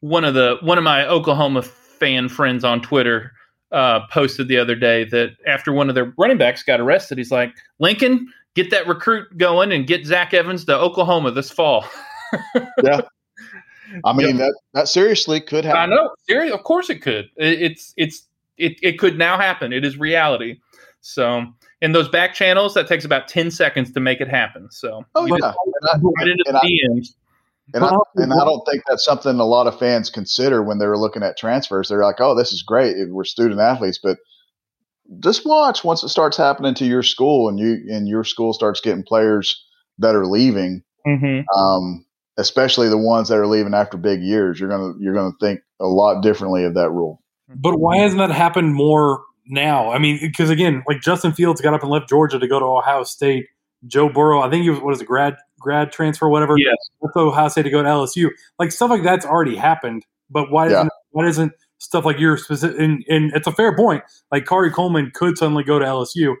[0.00, 3.32] One of the one of my Oklahoma fan friends on Twitter
[3.72, 7.30] uh, posted the other day that after one of their running backs got arrested, he's
[7.30, 11.84] like, Lincoln, get that recruit going and get Zach Evans to Oklahoma this fall.
[12.82, 13.00] yeah.
[14.04, 15.80] I mean that that seriously could happen.
[15.80, 16.10] I know.
[16.28, 17.30] Seriously, of course it could.
[17.36, 19.72] It, it's it's it, it could now happen.
[19.72, 20.60] It is reality.
[21.00, 21.46] So
[21.80, 24.70] in those back channels, that takes about ten seconds to make it happen.
[24.70, 25.54] So oh yeah, and
[25.84, 27.14] I, right into the I.
[27.74, 30.96] And I, and I don't think that's something a lot of fans consider when they're
[30.96, 31.88] looking at transfers.
[31.88, 32.96] They're like, "Oh, this is great.
[33.10, 34.16] We're student athletes," but
[35.20, 38.80] just watch once it starts happening to your school and you and your school starts
[38.80, 39.66] getting players
[39.98, 40.82] that are leaving.
[41.06, 41.42] Mm-hmm.
[41.58, 42.06] Um,
[42.38, 45.86] especially the ones that are leaving after big years, you're gonna you're gonna think a
[45.86, 47.22] lot differently of that rule.
[47.54, 49.90] But why hasn't that happened more now?
[49.90, 52.64] I mean, because again, like Justin Fields got up and left Georgia to go to
[52.64, 53.46] Ohio State.
[53.86, 56.56] Joe Burrow, I think he was what is it, grad grad transfer, whatever.
[56.58, 56.76] Yes.
[57.00, 58.30] Left Ohio State to go to LSU.
[58.58, 60.04] Like stuff like that's already happened.
[60.30, 62.78] But why doesn't why doesn't stuff like your specific?
[62.78, 64.02] And, and it's a fair point.
[64.32, 66.34] Like Khari Coleman could suddenly go to LSU.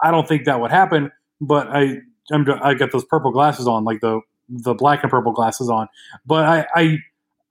[0.00, 1.10] I don't think that would happen.
[1.40, 1.98] But I
[2.32, 5.88] I'm, I got those purple glasses on, like the the black and purple glasses on.
[6.26, 6.98] But I, I,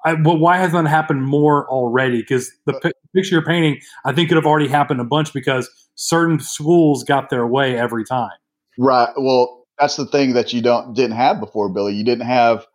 [0.05, 2.21] I but why hasn't that happened more already?
[2.21, 5.69] Because the p- picture you're painting, I think, could have already happened a bunch because
[5.95, 8.31] certain schools got their way every time.
[8.77, 9.09] Right.
[9.17, 11.93] Well, that's the thing that you don't didn't have before, Billy.
[11.93, 12.65] You didn't have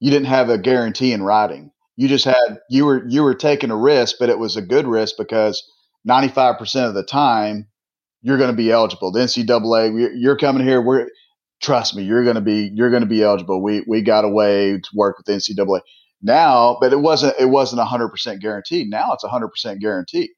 [0.00, 1.70] you didn't have a guarantee in writing.
[1.96, 4.86] You just had you were you were taking a risk, but it was a good
[4.86, 5.62] risk because
[6.08, 7.68] 95% of the time
[8.22, 9.12] you're going to be eligible.
[9.12, 10.80] The NCAA, you're coming here.
[10.80, 11.08] We're
[11.60, 13.62] trust me, you're going to be you're going to be eligible.
[13.62, 15.80] We we got a way to work with the NCAA
[16.22, 18.88] now, but it wasn't it wasn't hundred percent guaranteed.
[18.88, 20.30] Now it's hundred percent guaranteed.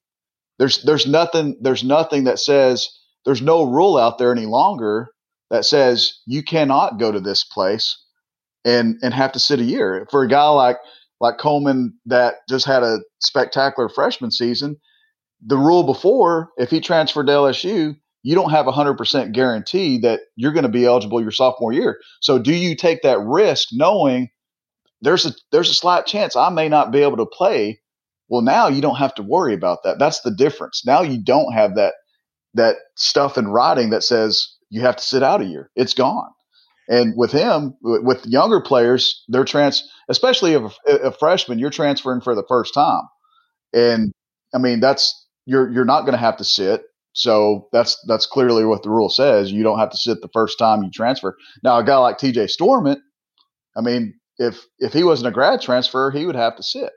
[0.58, 2.88] There's there's nothing there's nothing that says
[3.24, 5.08] there's no rule out there any longer
[5.50, 7.96] that says you cannot go to this place
[8.64, 10.78] and and have to sit a year for a guy like
[11.20, 14.76] like Coleman that just had a spectacular freshman season.
[15.46, 20.20] The rule before, if he transferred to LSU, you don't have a 100% guarantee that
[20.36, 21.98] you're going to be eligible your sophomore year.
[22.22, 24.30] So do you take that risk knowing
[25.04, 27.80] there's a there's a slight chance I may not be able to play?
[28.28, 29.98] Well, now you don't have to worry about that.
[29.98, 30.82] That's the difference.
[30.86, 31.94] Now you don't have that
[32.54, 35.70] that stuff in writing that says you have to sit out a year.
[35.76, 36.30] It's gone.
[36.88, 42.34] And with him, with younger players, they're trans, especially a, a freshman, you're transferring for
[42.34, 43.04] the first time.
[43.72, 44.12] And
[44.54, 46.82] I mean, that's you're you're not going to have to sit
[47.14, 49.50] so that's that's clearly what the rule says.
[49.50, 51.36] You don't have to sit the first time you transfer.
[51.62, 52.46] Now, a guy like T.J.
[52.46, 52.98] Storment,
[53.76, 56.90] I mean, if if he wasn't a grad transfer, he would have to sit.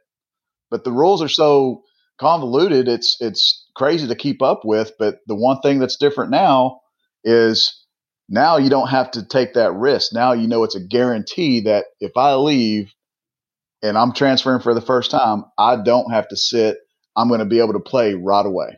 [0.69, 1.83] But the rules are so
[2.19, 4.91] convoluted; it's it's crazy to keep up with.
[4.97, 6.81] But the one thing that's different now
[7.23, 7.85] is
[8.29, 10.13] now you don't have to take that risk.
[10.13, 12.93] Now you know it's a guarantee that if I leave
[13.81, 16.77] and I'm transferring for the first time, I don't have to sit.
[17.15, 18.77] I'm going to be able to play right away.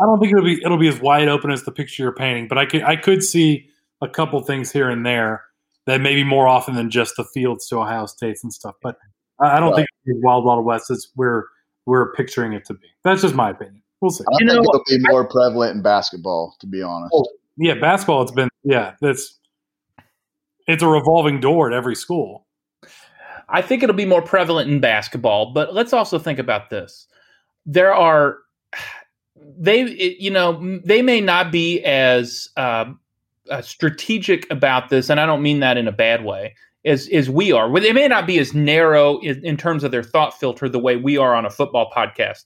[0.00, 2.48] I don't think it'll be it'll be as wide open as the picture you're painting,
[2.48, 3.68] but I could I could see
[4.00, 5.44] a couple things here and there
[5.90, 8.76] that maybe more often than just the fields to Ohio States and stuff.
[8.82, 8.96] But
[9.40, 9.86] I don't right.
[10.06, 11.46] think Wild Wild West is where
[11.86, 12.86] we're picturing it to be.
[13.04, 13.82] That's just my opinion.
[14.00, 14.24] We'll see.
[14.28, 17.12] I you think know, it'll be more I, prevalent in basketball, to be honest.
[17.14, 17.26] Oh,
[17.56, 18.22] yeah, basketball.
[18.22, 18.94] It's been yeah.
[19.00, 19.38] That's
[20.66, 22.46] it's a revolving door at every school.
[23.48, 27.06] I think it'll be more prevalent in basketball, but let's also think about this.
[27.66, 28.38] There are
[29.58, 32.86] they you know they may not be as uh,
[33.50, 36.54] uh, strategic about this, and I don't mean that in a bad way.
[36.84, 40.02] As, as we are, they may not be as narrow in, in terms of their
[40.02, 42.44] thought filter the way we are on a football podcast.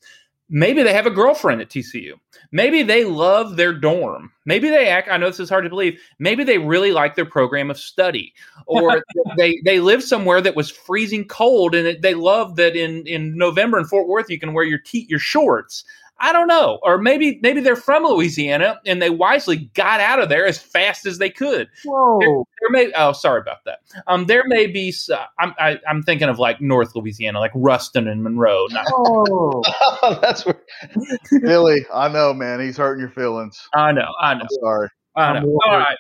[0.50, 2.14] Maybe they have a girlfriend at TCU.
[2.52, 4.30] Maybe they love their dorm.
[4.44, 5.08] Maybe they act.
[5.10, 5.98] I know this is hard to believe.
[6.18, 8.34] Maybe they really like their program of study,
[8.66, 9.02] or
[9.38, 13.78] they they live somewhere that was freezing cold, and they love that in in November
[13.78, 15.84] in Fort Worth you can wear your te- your shorts.
[16.18, 16.78] I don't know.
[16.82, 21.06] Or maybe maybe they're from Louisiana and they wisely got out of there as fast
[21.06, 21.68] as they could.
[21.84, 22.18] Whoa.
[22.20, 23.80] There, there may oh sorry about that.
[24.06, 24.94] Um, there may be.
[25.12, 28.66] Uh, I'm I, am i am thinking of like North Louisiana, like Ruston and Monroe.
[28.70, 29.62] Not- oh,
[30.22, 30.62] that's where
[31.42, 31.84] Billy.
[31.92, 32.60] I know, man.
[32.60, 33.60] He's hurting your feelings.
[33.74, 34.12] I know.
[34.20, 34.42] I know.
[34.42, 34.88] I'm sorry.
[35.16, 35.58] I know.
[35.66, 35.98] All right.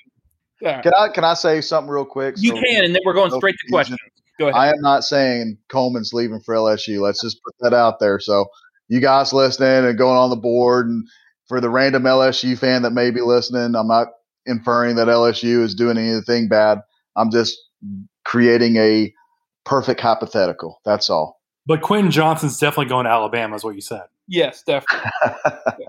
[0.62, 2.36] Can I can I say something real quick?
[2.38, 3.98] You so can, and then we're going no straight to questions.
[4.38, 4.58] Go ahead.
[4.58, 7.00] I am not saying Coleman's leaving for LSU.
[7.00, 8.18] Let's just put that out there.
[8.18, 8.46] So
[8.88, 10.86] you guys listening and going on the board.
[10.86, 11.06] And
[11.48, 14.08] for the random LSU fan that may be listening, I'm not
[14.46, 16.80] inferring that LSU is doing anything bad.
[17.16, 17.56] I'm just
[18.24, 19.12] creating a
[19.64, 20.80] perfect hypothetical.
[20.84, 21.40] That's all.
[21.66, 24.02] But Quinn Johnston's definitely going to Alabama, is what you said.
[24.28, 25.10] Yes, definitely.
[25.44, 25.86] yeah.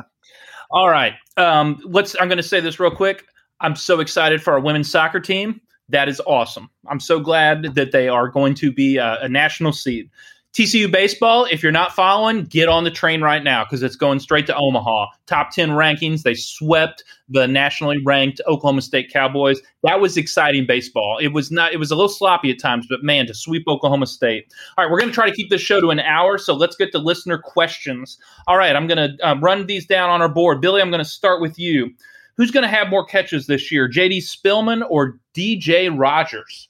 [0.71, 1.13] All right.
[1.37, 2.15] Um, let's.
[2.19, 3.25] I'm going to say this real quick.
[3.61, 5.61] I'm so excited for our women's soccer team.
[5.89, 6.69] That is awesome.
[6.87, 10.09] I'm so glad that they are going to be a, a national seed.
[10.55, 14.21] TCU baseball, if you're not following, get on the train right now because it's going
[14.21, 15.07] straight to Omaha.
[15.25, 16.21] Top 10 rankings.
[16.21, 19.59] They swept the nationally ranked Oklahoma State Cowboys.
[19.83, 21.17] That was exciting baseball.
[21.21, 24.07] It was not it was a little sloppy at times, but man, to sweep Oklahoma
[24.07, 24.45] State.
[24.77, 26.77] All right, we're going to try to keep this show to an hour, so let's
[26.77, 28.17] get to listener questions.
[28.47, 30.61] All right, I'm going to uh, run these down on our board.
[30.61, 31.91] Billy, I'm going to start with you.
[32.37, 36.69] Who's going to have more catches this year, JD Spielman or DJ Rogers?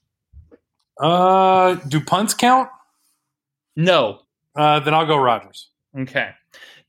[0.99, 2.69] Uh, do punts count?
[3.76, 4.21] No.
[4.55, 5.69] Uh, then I'll go Rogers.
[5.97, 6.32] Okay.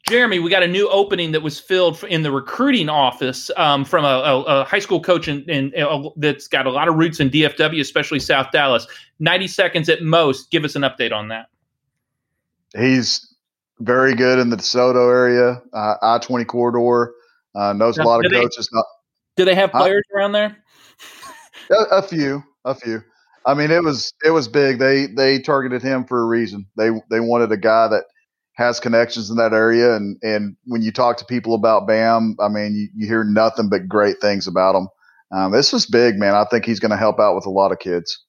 [0.09, 4.05] Jeremy, we got a new opening that was filled in the recruiting office um, from
[4.05, 6.95] a, a, a, high school coach in, in, in a, that's got a lot of
[6.95, 8.87] roots in DFW, especially South Dallas.
[9.19, 10.53] 90 seconds at most.
[10.53, 11.47] Give us an update on that.
[12.77, 13.35] He's
[13.81, 17.15] very good in the DeSoto area, uh, I 20 corridor.
[17.57, 18.69] Uh, knows now, a lot of coaches.
[18.73, 18.81] They,
[19.37, 20.57] do they have players around there?
[21.71, 23.03] A, a few, a few.
[23.47, 24.79] I mean, it was it was big.
[24.79, 26.67] They they targeted him for a reason.
[26.77, 28.05] They they wanted a guy that
[28.55, 32.49] has connections in that area, and and when you talk to people about Bam, I
[32.49, 34.89] mean, you, you hear nothing but great things about him.
[35.33, 36.35] Um, this was big, man.
[36.35, 38.25] I think he's going to help out with a lot of kids.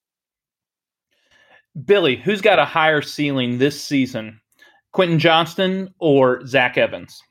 [1.85, 4.41] Billy, who's got a higher ceiling this season,
[4.93, 7.21] Quentin Johnston or Zach Evans?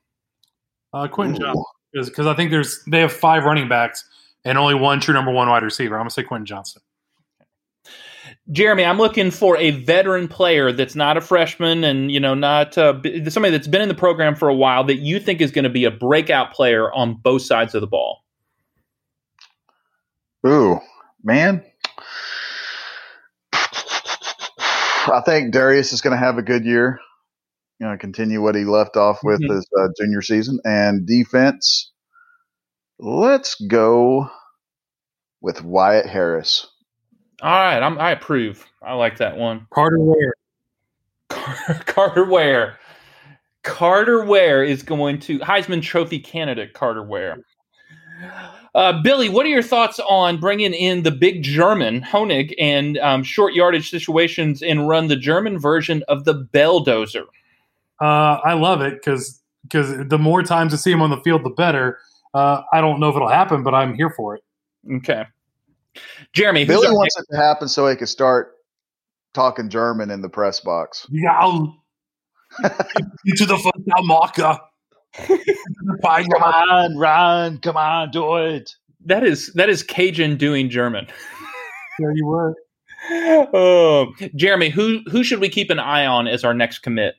[0.93, 4.09] Uh, Quentin Johnston, because I think there's they have five running backs
[4.45, 5.97] and only one true number one wide receiver.
[5.97, 6.83] I'm gonna say Quentin Johnston.
[8.53, 12.79] Jeremy, I'm looking for a veteran player that's not a freshman and you know not
[12.79, 12.95] uh,
[13.29, 15.71] somebody that's been in the program for a while that you think is going to
[15.71, 18.23] be a breakout player on both sides of the ball.
[20.47, 20.79] Ooh,
[21.25, 21.65] man.
[23.53, 27.01] I think Derius is going to have a good year.
[27.81, 29.55] You know, continue what he left off with mm-hmm.
[29.55, 31.93] his uh, junior season and defense.
[32.99, 34.31] Let's go
[35.41, 36.67] with Wyatt Harris.
[37.43, 38.67] All right, I'm, I approve.
[38.83, 39.67] I like that one.
[39.71, 40.35] Carter Ware.
[41.87, 42.79] Carter Ware.
[43.63, 46.73] Carter Ware is going to Heisman Trophy candidate.
[46.73, 47.39] Carter Ware.
[48.75, 53.23] Uh, Billy, what are your thoughts on bringing in the big German Honig and um,
[53.23, 57.25] short yardage situations and run the German version of the Belldozer?
[58.01, 61.45] Uh, I love it because because the more times I see him on the field,
[61.45, 61.99] the better.
[62.35, 64.45] Uh, I don't know if it'll happen, but I'm here for it.
[64.97, 65.25] Okay.
[66.33, 68.55] Jeremy, Billy wants it to happen so he can start
[69.35, 71.07] talking German in the press box.
[71.13, 71.67] Yeah,
[73.27, 74.59] into the Marker.
[75.17, 77.59] come on, run!
[77.59, 78.71] Come on, do it.
[79.05, 81.07] That is that is Cajun doing German.
[81.99, 82.55] There you were.
[83.55, 87.15] Oh, Jeremy, who who should we keep an eye on as our next commit?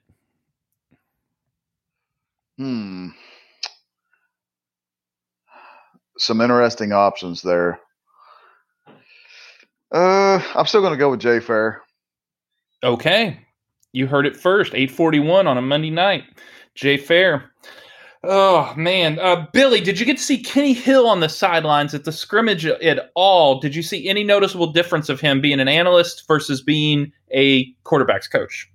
[2.60, 3.08] Hmm.
[6.20, 7.80] Some interesting options there.
[9.92, 11.82] Uh, I'm still going to go with Jay Fair.
[12.84, 13.40] Okay,
[13.94, 14.74] you heard it first.
[14.74, 16.24] 8:41 on a Monday night.
[16.76, 17.52] Jay Fair.
[18.24, 22.04] Oh man, uh, Billy, did you get to see Kenny Hill on the sidelines at
[22.04, 23.60] the scrimmage at all?
[23.60, 28.30] Did you see any noticeable difference of him being an analyst versus being a quarterbacks
[28.30, 28.70] coach?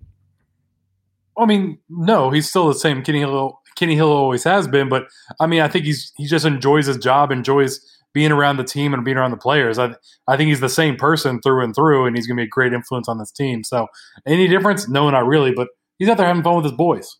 [1.37, 3.59] I mean, no, he's still the same Kenny Hill.
[3.77, 5.05] Kenny Hill always has been, but
[5.41, 7.81] I mean, I think he's he just enjoys his job, enjoys
[8.13, 9.79] being around the team and being around the players.
[9.79, 9.95] I
[10.29, 12.51] I think he's the same person through and through, and he's going to be a
[12.51, 13.65] great influence on this team.
[13.65, 13.87] So,
[14.27, 14.89] any difference?
[14.89, 15.53] No, not really.
[15.53, 17.17] But he's out there having fun with his boys.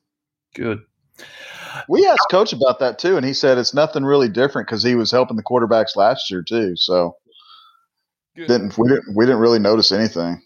[0.55, 0.81] Good.
[1.89, 4.95] We asked coach about that too, and he said it's nothing really different because he
[4.95, 6.77] was helping the quarterbacks last year too.
[6.77, 7.17] So
[8.37, 8.49] Good.
[8.49, 10.43] didn't we didn't we didn't really notice anything.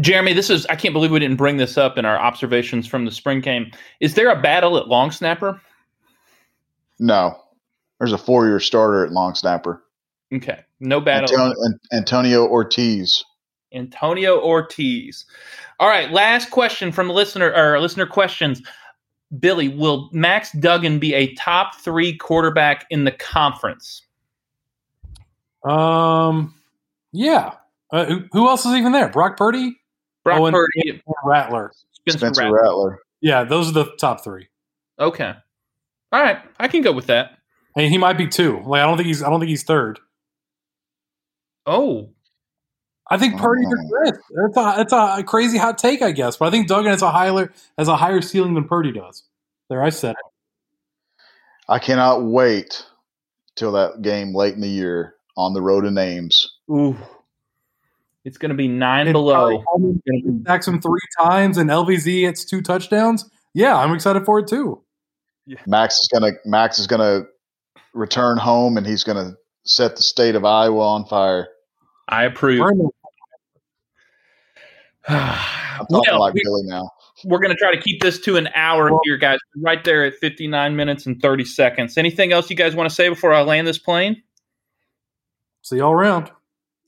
[0.00, 3.04] Jeremy, this is I can't believe we didn't bring this up in our observations from
[3.04, 3.70] the spring game.
[4.00, 5.60] Is there a battle at long snapper?
[6.98, 7.40] No.
[8.04, 9.82] There's a four year starter at long snapper.
[10.30, 10.60] Okay.
[10.78, 11.30] No battle.
[11.30, 11.54] Antonio,
[11.90, 13.24] Antonio Ortiz.
[13.72, 15.24] Antonio Ortiz.
[15.80, 16.10] All right.
[16.10, 18.60] Last question from the listener or listener questions.
[19.38, 24.02] Billy, will Max Duggan be a top three quarterback in the conference?
[25.64, 26.54] Um,
[27.10, 27.54] yeah.
[27.90, 29.08] Uh, who, who, else is even there?
[29.08, 29.80] Brock Purdy,
[30.24, 32.60] Brock oh, Purdy, Rattler, Spencer, Spencer Rattler.
[32.60, 32.98] Rattler.
[33.22, 34.48] Yeah, those are the top three.
[34.98, 35.32] Okay.
[36.12, 37.38] All right, I can go with that.
[37.76, 38.60] And he might be two.
[38.64, 39.22] Like I don't think he's.
[39.22, 39.98] I don't think he's third.
[41.66, 42.10] Oh,
[43.10, 44.04] I think Purdy's oh.
[44.04, 44.20] fifth.
[44.30, 47.10] It's a it's a crazy hot take, I guess, but I think Duggan has a
[47.10, 49.24] higher has a higher ceiling than Purdy does.
[49.68, 51.22] There, I said it.
[51.68, 52.84] I cannot wait
[53.56, 56.58] till that game late in the year on the road in Ames.
[56.70, 56.96] Ooh,
[58.24, 59.62] it's going to be nine and below.
[60.46, 63.28] Sacks him three times, and LVZ hits two touchdowns.
[63.52, 64.82] Yeah, I'm excited for it too.
[65.46, 65.58] Yeah.
[65.66, 67.24] Max is gonna Max is gonna
[67.94, 71.48] return home and he's going to set the state of Iowa on fire.
[72.08, 72.60] I approve.
[72.60, 72.90] I'm
[75.86, 76.90] talking Well, like we- Billy now.
[77.24, 79.38] We're going to try to keep this to an hour here, guys.
[79.56, 81.96] Right there at 59 minutes and 30 seconds.
[81.96, 84.20] Anything else you guys want to say before I land this plane?
[85.62, 86.30] See y'all around.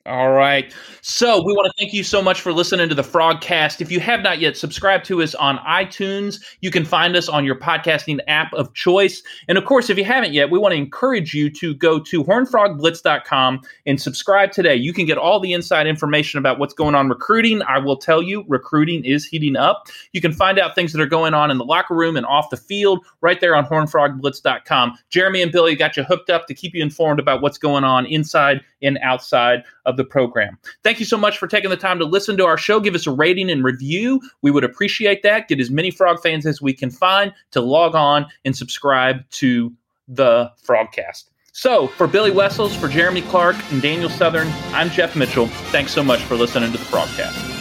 [0.07, 0.73] All right.
[1.03, 3.81] So we want to thank you so much for listening to the Frogcast.
[3.81, 7.45] If you have not yet subscribed to us on iTunes, you can find us on
[7.45, 9.21] your podcasting app of choice.
[9.49, 12.23] And of course, if you haven't yet, we want to encourage you to go to
[12.23, 14.77] hornfrogblitz.com and subscribe today.
[14.77, 17.63] You can get all the inside information about what's going on recruiting.
[17.63, 19.89] I will tell you, recruiting is heating up.
[20.13, 22.51] You can find out things that are going on in the locker room and off
[22.51, 24.99] the field right there on hornfrogblitz.com.
[25.11, 28.07] Jeremy and Billy got you hooked up to keep you informed about what's going on
[28.07, 29.65] inside and outside
[29.97, 30.59] the program.
[30.83, 32.81] Thank you so much for taking the time to listen to our show.
[32.81, 34.21] Give us a rating and review.
[34.43, 35.49] We would appreciate that.
[35.49, 39.73] Get as many Frog fans as we can find to log on and subscribe to
[40.09, 41.25] the Frogcast.
[41.53, 45.47] So, for Billy Wessels, for Jeremy Clark, and Daniel Southern, I'm Jeff Mitchell.
[45.47, 47.56] Thanks so much for listening to the Frogcast.